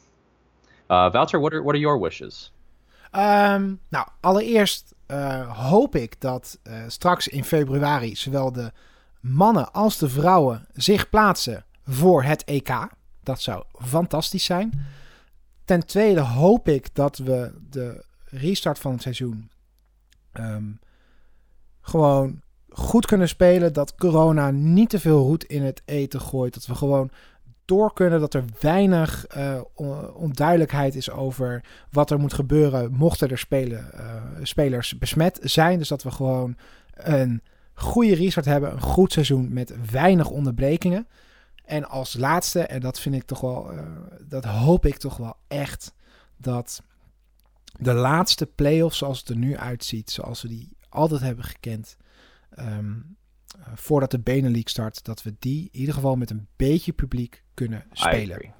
[0.89, 2.51] Uh, Wouter, what are what are your wishes?
[3.15, 8.71] Um, nou, allereerst uh, hoop ik dat uh, straks in februari zowel de
[9.19, 12.87] mannen als de vrouwen zich plaatsen voor het EK.
[13.23, 14.85] Dat zou fantastisch zijn.
[15.65, 19.51] Ten tweede hoop ik dat we de restart van het seizoen
[20.33, 20.79] um,
[21.81, 23.73] gewoon goed kunnen spelen.
[23.73, 26.53] Dat corona niet te veel roet in het eten gooit.
[26.53, 27.09] Dat we gewoon
[27.65, 28.19] door kunnen.
[28.19, 29.61] Dat er weinig uh,
[30.13, 32.91] onduidelijkheid is over wat er moet gebeuren.
[32.91, 35.77] Mochten er spelen, uh, spelers besmet zijn.
[35.77, 36.55] Dus dat we gewoon
[36.93, 37.41] een
[37.73, 38.71] goede restart hebben.
[38.71, 41.07] Een goed seizoen met weinig onderbrekingen.
[41.63, 43.97] En als laatste, en dat vind ik toch wel, uh,
[44.27, 45.93] dat hoop ik toch wel echt,
[46.37, 46.83] dat
[47.77, 51.97] de laatste playoffs zoals het er nu uitziet, zoals we die altijd hebben gekend,
[52.59, 53.17] um,
[53.57, 57.43] uh, voordat de Benelux start, dat we die in ieder geval met een beetje publiek
[57.53, 58.27] kunnen spelen.
[58.27, 58.53] I agree.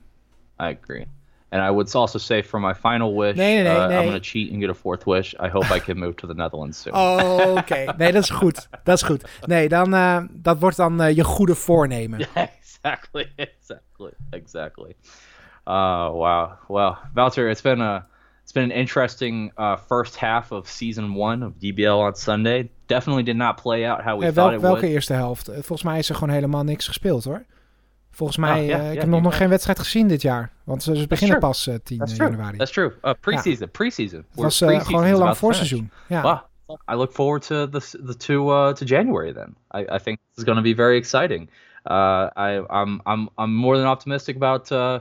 [0.60, 1.08] I agree.
[1.54, 4.14] And I would also say for my final wish, nee, nee, nee, uh, I'm going
[4.14, 5.36] to cheat and get a fourth wish.
[5.40, 6.94] I hope I can move to the Netherlands soon.
[6.96, 7.60] Oh, oké.
[7.60, 7.86] Okay.
[7.98, 8.68] Nee, dat is goed.
[8.84, 9.24] Dat is goed.
[9.46, 12.20] Nee, dan, uh, dat wordt dan uh, je goede voornemen.
[12.34, 13.32] Yeah, exactly.
[13.36, 14.12] Exactly.
[14.30, 14.96] Exactly.
[15.68, 16.52] Uh, wow.
[16.68, 18.06] Well, Wouter, it's been a
[18.42, 22.70] it's been an interesting uh, first half of season one of DBL on Sunday.
[22.86, 24.82] Definitely did not play out how we hey, thought wel, it welke would.
[24.82, 25.50] Welke eerste helft?
[25.54, 27.46] Volgens mij is er gewoon helemaal niks gespeeld hoor.
[28.16, 30.52] Volgens mij, oh, yeah, uh, ik heb nog, nog geen wedstrijd gezien dit jaar.
[30.64, 32.58] Want ze, beginnen pas uh, 10 That's januari.
[32.58, 32.94] That's true.
[33.04, 34.26] Uh, preseason, preseason.
[34.30, 35.92] Het was gewoon heel lang voorseizoen.
[36.08, 36.22] Ja.
[36.22, 36.40] Wow.
[36.92, 39.56] I look forward to the, the to, uh, to January then.
[39.76, 41.50] I, I think this is going to be very exciting.
[41.86, 45.00] Uh, I, I'm, I'm, I'm more than optimistic about, uh,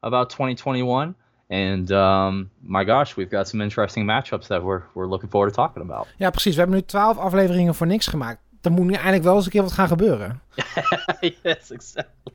[0.00, 1.14] about 2021.
[1.50, 5.54] And um, my gosh, we've got some interesting matchups that we're, we're looking forward to
[5.54, 6.06] talking about.
[6.16, 6.54] Ja, precies.
[6.54, 8.40] We hebben nu 12 afleveringen voor niks gemaakt.
[8.62, 10.40] Dan moet nu eigenlijk wel eens een keer wat gaan gebeuren.
[11.42, 12.32] yes, exactly.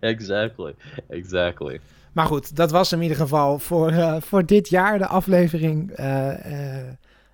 [0.00, 0.74] exactly,
[1.08, 1.80] exactly.
[2.12, 6.06] Maar goed, dat was in ieder geval voor, uh, voor dit jaar de aflevering uh,
[6.46, 6.88] uh,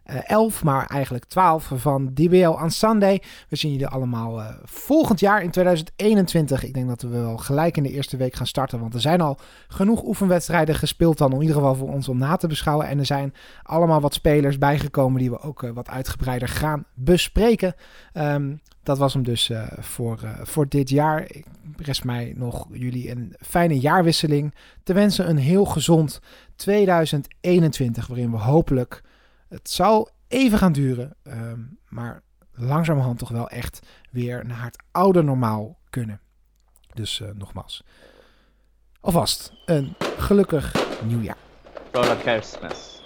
[0.09, 3.22] 11, maar eigenlijk 12 van DBL on Sunday.
[3.48, 6.64] We zien jullie allemaal uh, volgend jaar in 2021.
[6.64, 9.20] Ik denk dat we wel gelijk in de eerste week gaan starten, want er zijn
[9.20, 9.38] al
[9.68, 12.86] genoeg oefenwedstrijden gespeeld dan, in ieder geval voor ons om na te beschouwen.
[12.86, 17.74] En er zijn allemaal wat spelers bijgekomen die we ook uh, wat uitgebreider gaan bespreken.
[18.12, 21.22] Um, dat was hem dus voor, voor dit jaar.
[21.22, 21.44] Ik
[21.76, 25.28] rest mij nog jullie een fijne jaarwisseling te wensen.
[25.28, 26.20] Een heel gezond
[26.56, 29.02] 2021, waarin we hopelijk
[29.49, 32.22] het zal even gaan duren, um, maar
[32.53, 36.20] langzamerhand toch wel echt weer naar het oude normaal kunnen.
[36.94, 37.84] Dus uh, nogmaals,
[39.01, 41.36] alvast een gelukkig nieuwjaar.
[41.92, 42.97] Roda Kerstmis.